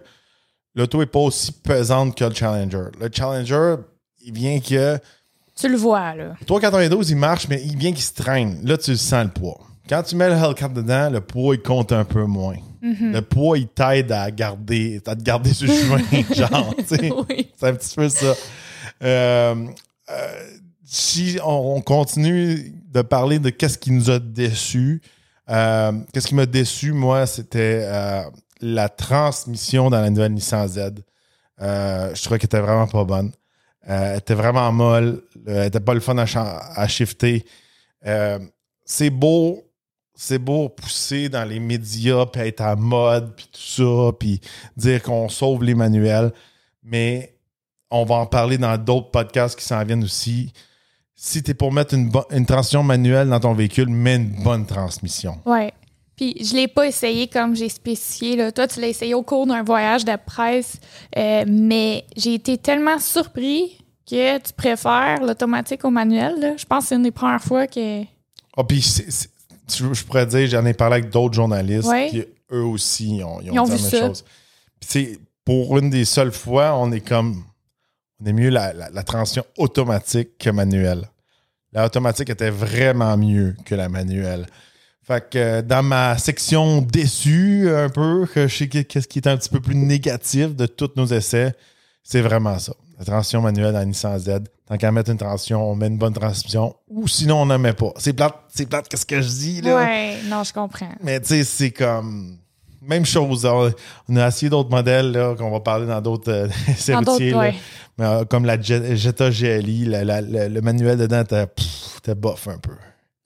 l'auto 0.76 1.00
n'est 1.00 1.06
pas 1.06 1.20
aussi 1.20 1.52
pesante 1.52 2.16
que 2.18 2.24
le 2.26 2.34
Challenger. 2.34 2.86
Le 3.00 3.10
Challenger, 3.12 3.76
il 4.24 4.34
vient 4.34 4.60
que. 4.60 4.98
Tu 5.56 5.70
le 5.70 5.78
vois, 5.78 6.14
là. 6.16 6.36
392, 6.46 7.12
il 7.12 7.18
marche, 7.18 7.48
mais 7.50 7.62
il 7.64 7.78
vient 7.78 7.92
qu'il 7.92 8.04
se 8.04 8.14
traîne. 8.14 8.60
Là, 8.64 8.78
tu 8.78 8.96
sens 8.98 9.24
le 9.26 9.32
poids. 9.32 9.60
Quand 9.88 10.04
tu 10.04 10.16
mets 10.16 10.28
le 10.30 10.36
Hellcat 10.36 10.68
dedans, 10.70 11.10
le 11.10 11.22
poids, 11.22 11.56
il 11.56 11.62
compte 11.62 11.92
un 11.92 12.04
peu 12.04 12.26
moins. 12.26 12.58
Le 12.82 13.20
poids, 13.22 13.58
il 13.58 13.68
t'aide 13.68 14.12
à 14.12 14.30
garder, 14.30 15.02
à 15.08 15.16
te 15.16 15.24
garder 15.24 15.54
sur 15.54 15.68
le 15.68 15.74
chemin, 15.74 16.00
genre, 16.36 16.76
tu 16.78 16.86
sais. 16.96 17.12
oui. 17.30 17.50
C'est 17.60 17.68
un 17.68 17.74
petit 17.74 17.96
peu 17.96 18.10
ça. 18.10 18.34
Euh, 19.04 19.56
euh, 20.12 20.50
si 20.84 21.40
on, 21.44 21.78
on 21.78 21.82
continue 21.82 22.74
de 22.92 23.02
parler 23.02 23.40
de 23.40 23.50
qu'est-ce 23.50 23.80
qui 23.80 23.90
nous 23.92 24.12
a 24.12 24.20
déçus, 24.20 25.02
euh, 25.50 25.92
qu'est-ce 26.14 26.28
qui 26.28 26.36
m'a 26.36 26.46
déçu, 26.46 26.92
moi, 26.92 27.26
c'était 27.26 27.82
euh, 27.84 28.22
la 28.62 28.90
transmission 28.90 29.90
dans 29.90 30.02
la 30.02 30.10
nouvelle 30.10 30.34
Nissan 30.34 30.68
Z. 30.68 30.80
Euh, 31.62 32.14
je 32.14 32.22
trouvais 32.24 32.40
qu'elle 32.40 32.48
était 32.48 32.60
vraiment 32.60 32.88
pas 32.88 33.04
bonne. 33.04 33.32
Euh, 33.90 34.12
elle 34.14 34.18
était 34.20 34.34
vraiment 34.34 34.72
molle. 34.72 35.22
Elle 35.48 35.68
était 35.68 35.80
pas 35.80 35.94
le 35.94 36.00
fun 36.00 36.18
à, 36.18 36.88
shifter. 36.88 37.46
Euh, 38.06 38.40
c'est 38.84 39.10
beau, 39.10 39.64
c'est 40.16 40.40
beau 40.40 40.70
pousser 40.70 41.30
dans 41.30 41.44
les 41.44 41.60
médias, 41.60 42.26
puis 42.26 42.42
être 42.42 42.62
à 42.62 42.76
mode, 42.76 43.36
puis 43.36 43.48
tout 43.52 43.60
ça, 43.60 44.12
puis 44.18 44.42
dire 44.76 45.02
qu'on 45.04 45.30
sauve 45.30 45.64
les 45.64 45.76
manuels. 45.76 46.32
Mais 46.84 47.38
on 47.90 48.06
va 48.06 48.16
en 48.16 48.26
parler 48.26 48.58
dans 48.58 48.78
d'autres 48.78 49.12
podcasts 49.12 49.58
qui 49.58 49.66
s'en 49.66 49.84
viennent 49.84 50.04
aussi. 50.04 50.52
Si 51.16 51.42
tu 51.42 51.52
es 51.52 51.54
pour 51.54 51.72
mettre 51.72 51.94
une, 51.94 52.12
une 52.32 52.46
transmission 52.46 52.84
manuelle 52.84 53.30
dans 53.30 53.40
ton 53.40 53.54
véhicule, 53.54 53.88
mets 53.88 54.16
une 54.16 54.44
bonne 54.44 54.66
transmission. 54.66 55.40
Ouais. 55.46 55.74
Puis 56.16 56.36
je 56.44 56.54
l'ai 56.56 56.68
pas 56.68 56.88
essayé 56.88 57.28
comme 57.28 57.56
j'ai 57.56 57.68
spécifié. 57.70 58.36
Là. 58.38 58.52
Toi, 58.52 58.68
tu 58.68 58.80
l'as 58.80 58.88
essayé 58.88 59.14
au 59.14 59.22
cours 59.24 59.46
d'un 59.48 59.64
voyage 59.64 60.06
de 60.06 60.16
presse, 60.26 60.78
euh, 61.18 61.44
mais 61.48 62.06
j'ai 62.16 62.36
été 62.36 62.58
tellement 62.58 63.00
surpris 63.00 63.78
que 64.10 64.38
tu 64.38 64.54
préfères 64.54 65.22
l'automatique 65.22 65.84
au 65.84 65.90
manuel. 65.90 66.36
là. 66.40 66.56
Je 66.58 66.66
pense 66.66 66.84
que 66.84 66.90
c'est 66.90 66.96
une 66.96 67.04
des 67.04 67.12
premières 67.12 67.42
fois 67.44 67.68
que. 67.68 68.04
Ah, 68.56 68.64
puis 68.64 68.82
c'est- 68.82 69.12
c'est- 69.12 69.30
je, 69.78 70.04
pourrais 70.06 70.26
dire, 70.26 70.48
j'en 70.48 70.66
ai 70.66 70.74
parlé 70.74 70.98
avec 70.98 71.10
d'autres 71.10 71.34
journalistes 71.34 71.88
Ouais. 71.90 72.08
qui, 72.10 72.24
eux 72.52 72.64
aussi, 72.64 73.18
ils 73.18 73.24
ont, 73.24 73.42
ils 73.42 73.50
ont 73.50 73.54
Ils 73.56 73.60
ont 73.60 73.64
dit 73.66 73.72
la 73.72 73.78
vu 73.78 73.82
même 73.84 73.92
ça. 73.92 74.08
chose. 74.08 74.24
Puis 74.80 74.90
c'est 74.90 75.20
pour 75.44 75.78
une 75.78 75.90
des 75.90 76.06
seules 76.06 76.32
fois, 76.32 76.78
on 76.78 76.92
est 76.92 77.02
comme. 77.06 77.44
On 78.22 78.26
est 78.28 78.34
mieux 78.34 78.50
la, 78.50 78.72
la, 78.72 78.90
la 78.90 79.04
transition 79.04 79.44
automatique 79.58 80.38
que 80.38 80.50
manuelle. 80.50 81.10
La 81.74 81.86
automatique 81.86 82.30
était 82.30 82.50
vraiment 82.52 83.18
mieux 83.18 83.56
que 83.66 83.76
la 83.76 83.90
manuelle. 83.90 84.46
Fait 85.08 85.30
que 85.30 85.38
euh, 85.38 85.62
dans 85.62 85.84
ma 85.84 86.18
section 86.18 86.82
déçue, 86.82 87.70
un 87.70 87.90
peu, 87.90 88.26
que 88.34 88.48
je 88.48 88.56
sais 88.58 88.68
que- 88.68 88.80
qu'est-ce 88.82 89.08
qui 89.08 89.20
est 89.20 89.28
un 89.28 89.38
petit 89.38 89.50
peu 89.50 89.60
plus 89.60 89.76
négatif 89.76 90.56
de 90.56 90.66
tous 90.66 90.90
nos 90.96 91.06
essais, 91.06 91.54
c'est 92.04 92.22
vraiment 92.22 92.58
ça. 92.58 92.74
La 92.98 93.06
transition 93.06 93.42
manuelle 93.42 93.76
à 93.76 93.86
Nissan 93.86 94.18
Z. 94.18 94.30
Tant 94.68 94.78
qu'à 94.78 94.92
mettre 94.92 95.12
une 95.12 95.18
transition, 95.18 95.70
on 95.70 95.76
met 95.76 95.88
une 95.88 95.98
bonne 96.00 96.14
transmission. 96.14 96.76
Ou 96.90 97.08
sinon, 97.08 97.44
on 97.44 97.46
n'en 97.46 97.60
met 97.60 97.74
pas. 97.74 97.92
C'est 97.98 98.14
plate, 98.14 98.34
c'est 98.52 98.66
plate, 98.68 98.88
qu'est-ce 98.88 99.06
que 99.06 99.22
je 99.22 99.28
dis, 99.30 99.62
là? 99.62 99.76
Ouais, 99.76 100.16
non, 100.28 100.44
je 100.44 100.52
comprends. 100.54 100.90
Mais 101.04 101.20
tu 101.20 101.28
sais, 101.28 101.44
c'est 101.44 101.72
comme. 101.72 102.38
Même 102.82 103.06
chose. 103.06 103.46
On, 103.46 103.72
on 104.10 104.16
a 104.18 104.28
essayé 104.28 104.50
d'autres 104.50 104.70
modèles 104.72 105.12
là, 105.12 105.36
qu'on 105.36 105.52
va 105.52 105.60
parler 105.60 105.86
dans 105.86 106.02
d'autres 106.02 106.32
euh, 106.32 106.48
routiers, 107.14 107.32
ouais. 107.36 107.56
Mais, 108.00 108.06
euh, 108.06 108.26
comme 108.26 108.46
la 108.46 108.60
Jet- 108.60 108.96
Jetta 108.96 109.30
GLI, 109.30 109.86
la- 109.86 110.04
la- 110.04 110.22
la- 110.22 110.50
le 110.50 110.62
manuel 110.62 110.98
dedans 110.98 111.22
était 111.22 112.16
bof 112.16 112.48
un 112.48 112.58
peu. 112.58 112.74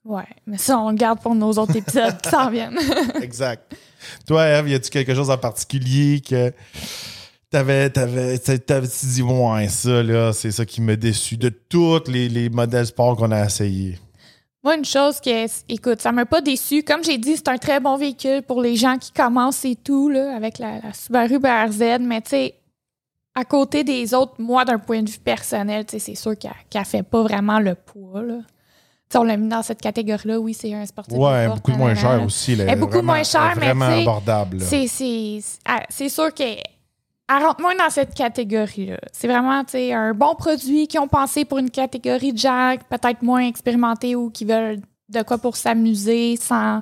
Ouais, 0.04 0.24
mais 0.46 0.56
ça, 0.56 0.78
on 0.78 0.90
le 0.90 0.96
garde 0.96 1.20
pour 1.20 1.34
nos 1.34 1.52
autres 1.52 1.76
épisodes 1.76 2.20
qui 2.22 2.30
s'en 2.30 2.50
viennent. 2.50 2.78
exact. 3.22 3.76
Toi, 4.26 4.46
Eve, 4.46 4.68
y 4.70 4.74
a-tu 4.74 4.90
quelque 4.90 5.14
chose 5.14 5.28
en 5.28 5.36
particulier 5.36 6.20
que 6.20 6.52
t'avais, 7.50 7.90
t'avais, 7.90 8.38
t'avais 8.38 8.86
dit, 8.86 9.22
ouais, 9.22 9.68
ça, 9.68 10.02
là, 10.02 10.32
c'est 10.32 10.52
ça 10.52 10.64
qui 10.64 10.80
m'a 10.80 10.96
déçu 10.96 11.36
de 11.36 11.50
tous 11.50 12.08
les, 12.08 12.28
les 12.28 12.48
modèles 12.48 12.86
sport 12.86 13.16
qu'on 13.16 13.30
a 13.30 13.44
essayés? 13.44 13.98
Moi, 14.62 14.76
une 14.76 14.84
chose 14.84 15.20
que, 15.20 15.46
écoute, 15.72 16.00
ça 16.00 16.12
m'a 16.12 16.26
pas 16.26 16.40
déçu. 16.40 16.82
Comme 16.82 17.02
j'ai 17.02 17.18
dit, 17.18 17.36
c'est 17.36 17.48
un 17.48 17.56
très 17.56 17.80
bon 17.80 17.96
véhicule 17.96 18.42
pour 18.42 18.60
les 18.60 18.76
gens 18.76 18.98
qui 18.98 19.10
commencent 19.12 19.64
et 19.64 19.76
tout, 19.76 20.08
là, 20.08 20.34
avec 20.34 20.58
la, 20.58 20.80
la 20.80 20.92
Subaru 20.92 21.38
BRZ. 21.38 21.98
Mais 22.00 22.20
tu 22.20 22.30
sais, 22.30 22.54
à 23.34 23.44
côté 23.44 23.84
des 23.84 24.12
autres, 24.12 24.34
moi, 24.38 24.64
d'un 24.64 24.78
point 24.78 25.02
de 25.02 25.10
vue 25.10 25.18
personnel, 25.18 25.86
tu 25.86 25.92
sais, 25.92 25.98
c'est 25.98 26.14
sûr 26.14 26.38
qu'elle 26.38 26.52
qu'elle 26.68 26.84
fait 26.84 27.02
pas 27.02 27.22
vraiment 27.22 27.58
le 27.58 27.74
poids, 27.74 28.22
là. 28.22 28.40
On 29.14 29.24
l'a 29.24 29.36
mis 29.36 29.48
dans 29.48 29.62
cette 29.62 29.80
catégorie-là. 29.80 30.38
Oui, 30.38 30.54
c'est 30.54 30.72
un 30.72 30.86
sportif. 30.86 31.16
Ouais, 31.18 31.44
sport, 31.44 31.56
beaucoup 31.56 31.72
moins 31.72 31.94
cher 31.94 32.22
aussi. 32.24 32.54
là. 32.54 32.64
Elle 32.64 32.70
est 32.70 32.76
beaucoup 32.76 32.92
Vraiment- 32.92 33.14
moins 33.14 33.22
est 33.22 33.54
mais 33.58 33.66
vraiment 33.66 33.86
abordable. 33.86 34.58
là. 34.58 34.64
C'est, 34.64 34.86
c'est, 34.86 35.38
c'est- 35.42 35.58
ah, 35.66 35.82
c'est 35.88 36.08
sûr 36.08 36.32
qu'elle 36.32 36.58
elle 37.32 37.44
rentre 37.44 37.60
moins 37.60 37.76
dans 37.76 37.90
cette 37.90 38.12
catégorie-là. 38.14 38.98
C'est 39.12 39.28
vraiment 39.28 39.62
un 39.92 40.14
bon 40.14 40.34
produit 40.34 40.88
qui 40.88 40.98
ont 40.98 41.06
pensé 41.08 41.44
pour 41.44 41.58
une 41.58 41.70
catégorie 41.70 42.32
de 42.32 42.38
gens 42.38 42.74
peut-être 42.88 43.22
moins 43.22 43.46
expérimentés 43.46 44.16
ou 44.16 44.30
qui 44.30 44.44
veulent 44.44 44.80
de 45.08 45.22
quoi 45.22 45.38
pour 45.38 45.56
s'amuser 45.56 46.36
sans 46.36 46.80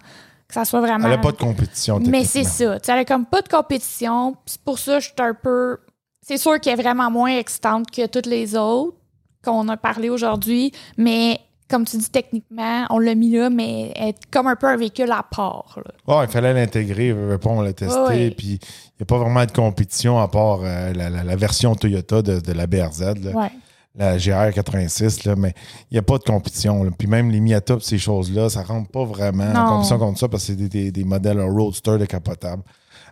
que 0.48 0.54
ça 0.54 0.64
soit 0.64 0.80
vraiment. 0.80 1.04
Elle 1.04 1.10
n'a 1.16 1.18
pas 1.18 1.32
de 1.32 1.36
compétition. 1.36 2.00
Mais 2.06 2.24
c'est 2.24 2.44
ça. 2.44 2.80
Tu 2.80 2.86
sais, 2.86 2.92
elle 2.92 2.98
a 3.00 3.04
comme 3.04 3.26
pas 3.26 3.42
de 3.42 3.48
compétition. 3.48 4.36
C'est 4.46 4.60
pour 4.62 4.78
ça 4.78 4.94
que 4.96 5.00
je 5.00 5.04
suis 5.06 5.14
un 5.18 5.34
peu. 5.34 5.78
C'est 6.22 6.38
sûr 6.38 6.58
qu'elle 6.60 6.78
est 6.78 6.82
vraiment 6.82 7.10
moins 7.10 7.36
excitante 7.36 7.90
que 7.90 8.06
toutes 8.06 8.26
les 8.26 8.56
autres 8.56 8.96
qu'on 9.44 9.68
a 9.68 9.76
parlé 9.76 10.08
aujourd'hui. 10.10 10.72
Mais 10.96 11.40
comme 11.68 11.84
tu 11.84 11.96
dis, 11.98 12.10
techniquement, 12.10 12.86
on 12.90 12.98
l'a 12.98 13.14
mis 13.14 13.30
là, 13.30 13.50
mais 13.50 13.92
elle 13.96 14.08
est 14.08 14.26
comme 14.30 14.46
un 14.46 14.56
peu 14.56 14.66
un 14.66 14.76
véhicule 14.76 15.10
à 15.12 15.22
part. 15.22 15.78
là. 15.84 16.16
Ouais, 16.18 16.24
il 16.24 16.30
fallait 16.30 16.54
l'intégrer, 16.54 17.12
veut, 17.12 17.26
veut 17.28 17.38
pas, 17.38 17.50
on 17.50 17.60
l'a 17.60 17.72
testé. 17.72 17.98
Ouais. 18.00 18.30
Puis 18.30 18.46
il 18.46 18.58
n'y 18.98 19.02
a 19.02 19.04
pas 19.04 19.18
vraiment 19.18 19.44
de 19.44 19.52
compétition 19.52 20.18
à 20.18 20.28
part 20.28 20.60
euh, 20.62 20.92
la, 20.94 21.10
la- 21.10 21.24
la 21.24 21.36
version 21.36 21.74
Toyota 21.74 22.22
de, 22.22 22.40
de 22.40 22.52
la 22.52 22.66
BRZ, 22.66 23.00
là, 23.22 23.30
Ouais. 23.32 23.50
la 23.96 24.16
GR86, 24.16 25.26
là, 25.28 25.34
mais 25.36 25.52
il 25.90 25.94
n'y 25.94 25.98
a 25.98 26.02
pas 26.02 26.18
de 26.18 26.24
compétition. 26.24 26.90
Puis 26.96 27.06
même 27.08 27.30
les 27.30 27.40
Miata, 27.40 27.76
ces 27.80 27.98
choses-là, 27.98 28.48
ça 28.48 28.62
rentre 28.62 28.90
pas 28.90 29.04
vraiment 29.04 29.44
en 29.52 29.68
compétition 29.70 29.98
contre 29.98 30.18
ça 30.20 30.28
parce 30.28 30.44
que 30.44 30.52
c'est 30.52 30.56
des, 30.56 30.68
des- 30.68 30.90
des 30.92 31.04
modèles 31.04 31.40
Roadster 31.40 31.98
décapotables. 31.98 32.62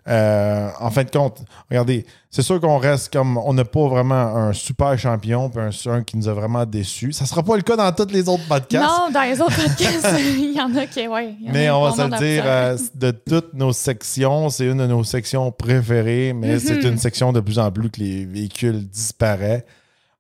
Euh, 0.08 0.68
en 0.78 0.90
fin 0.90 1.02
de 1.02 1.10
compte, 1.10 1.42
regardez, 1.68 2.06
c'est 2.30 2.42
sûr 2.42 2.60
qu'on 2.60 2.78
reste 2.78 3.12
comme. 3.12 3.38
On 3.38 3.52
n'a 3.54 3.64
pas 3.64 3.88
vraiment 3.88 4.14
un 4.14 4.52
super 4.52 4.96
champion, 4.98 5.50
puis 5.50 5.60
un, 5.60 5.92
un 5.92 6.02
qui 6.04 6.16
nous 6.16 6.28
a 6.28 6.32
vraiment 6.32 6.64
déçus. 6.64 7.12
Ça 7.12 7.26
sera 7.26 7.42
pas 7.42 7.56
le 7.56 7.62
cas 7.62 7.74
dans 7.76 7.90
tous 7.92 8.12
les 8.12 8.28
autres 8.28 8.46
podcasts. 8.46 8.86
Non, 8.86 9.10
dans 9.12 9.22
les 9.22 9.40
autres 9.40 9.56
podcasts, 9.56 10.06
il 10.18 10.52
y 10.56 10.60
en 10.60 10.74
a 10.76 10.86
qui, 10.86 11.08
en 11.08 11.16
Mais 11.52 11.70
on 11.70 11.82
va 11.82 11.92
se 11.92 12.02
le 12.02 12.18
dire, 12.18 12.44
euh, 12.46 12.76
de 12.94 13.10
toutes 13.10 13.54
nos 13.54 13.72
sections, 13.72 14.48
c'est 14.48 14.66
une 14.66 14.78
de 14.78 14.86
nos 14.86 15.02
sections 15.02 15.50
préférées, 15.50 16.32
mais 16.32 16.60
c'est 16.60 16.76
Mhm. 16.84 16.92
une 16.92 16.98
section 16.98 17.32
de 17.32 17.40
plus 17.40 17.58
en 17.58 17.70
plus 17.72 17.90
que 17.90 17.98
les 18.00 18.24
véhicules 18.26 18.86
disparaissent, 18.88 19.64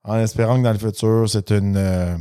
en 0.02 0.18
espérant 0.18 0.58
que 0.58 0.64
dans 0.64 0.72
le 0.72 0.78
futur, 0.78 1.26
c'est 1.28 1.50
une 1.52 1.76
euh, 1.76 2.16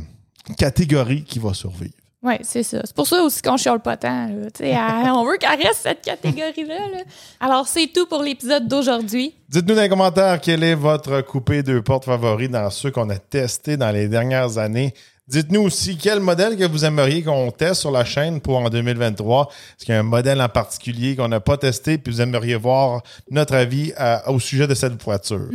catégorie 0.56 1.24
qui 1.24 1.40
va 1.40 1.52
survivre. 1.52 1.94
Oui, 2.22 2.34
c'est 2.42 2.62
ça. 2.62 2.80
C'est 2.84 2.94
pour 2.96 3.06
ça 3.06 3.22
aussi 3.22 3.40
qu'on 3.42 3.56
chiale 3.56 3.80
pas 3.80 3.96
tant. 3.96 4.26
là. 4.28 5.14
On 5.14 5.24
veut 5.24 5.36
qu'elle 5.36 5.60
reste 5.62 5.80
cette 5.82 6.02
catégorie-là. 6.02 6.88
là. 6.92 6.98
Alors, 7.40 7.68
c'est 7.68 7.86
tout 7.94 8.06
pour 8.06 8.22
l'épisode 8.22 8.66
d'aujourd'hui. 8.66 9.34
Dites-nous 9.48 9.74
dans 9.74 9.82
les 9.82 9.88
commentaires 9.88 10.40
quel 10.40 10.64
est 10.64 10.74
votre 10.74 11.20
coupé 11.20 11.62
deux 11.62 11.82
portes 11.82 12.04
favori 12.06 12.48
dans 12.48 12.68
ceux 12.70 12.90
qu'on 12.90 13.10
a 13.10 13.18
testés 13.18 13.76
dans 13.76 13.90
les 13.90 14.08
dernières 14.08 14.58
années. 14.58 14.92
Dites-nous 15.28 15.60
aussi 15.62 15.96
quel 15.98 16.20
modèle 16.20 16.56
que 16.56 16.62
vous 16.64 16.84
aimeriez 16.84 17.20
qu'on 17.24 17.50
teste 17.50 17.80
sur 17.80 17.90
la 17.90 18.04
chaîne 18.04 18.40
pour 18.40 18.58
en 18.58 18.70
2023. 18.70 19.48
Est-ce 19.50 19.84
qu'il 19.84 19.92
y 19.92 19.96
a 19.96 20.00
un 20.00 20.04
modèle 20.04 20.40
en 20.40 20.48
particulier 20.48 21.16
qu'on 21.16 21.26
n'a 21.26 21.40
pas 21.40 21.56
testé 21.56 21.98
puis 21.98 22.12
vous 22.12 22.20
aimeriez 22.20 22.54
voir 22.54 23.02
notre 23.28 23.56
avis 23.56 23.92
à- 23.96 24.30
au 24.30 24.38
sujet 24.38 24.68
de 24.68 24.74
cette 24.74 25.02
voiture? 25.02 25.48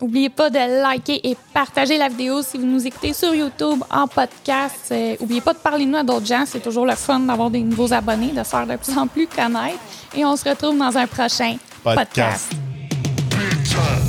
N'oubliez 0.00 0.30
pas 0.30 0.48
de 0.48 0.80
liker 0.80 1.28
et 1.28 1.36
partager 1.52 1.98
la 1.98 2.08
vidéo 2.08 2.40
si 2.42 2.56
vous 2.56 2.66
nous 2.66 2.86
écoutez 2.86 3.12
sur 3.12 3.34
YouTube 3.34 3.80
en 3.90 4.06
podcast. 4.06 4.76
Euh, 4.92 5.16
N'oubliez 5.20 5.40
pas 5.40 5.54
de 5.54 5.58
parler 5.58 5.86
de 5.86 5.90
nous 5.90 5.98
à 5.98 6.04
d'autres 6.04 6.26
gens. 6.26 6.44
C'est 6.46 6.60
toujours 6.62 6.86
le 6.86 6.94
fun 6.94 7.18
d'avoir 7.18 7.50
des 7.50 7.62
nouveaux 7.62 7.92
abonnés, 7.92 8.30
de 8.30 8.44
se 8.44 8.48
faire 8.50 8.64
de 8.66 8.76
plus 8.76 8.96
en 8.96 9.08
plus 9.08 9.26
connaître. 9.26 9.80
Et 10.16 10.24
on 10.24 10.36
se 10.36 10.48
retrouve 10.48 10.78
dans 10.78 10.96
un 10.96 11.06
prochain 11.08 11.56
Podcast. 11.82 12.52
podcast. 12.52 14.05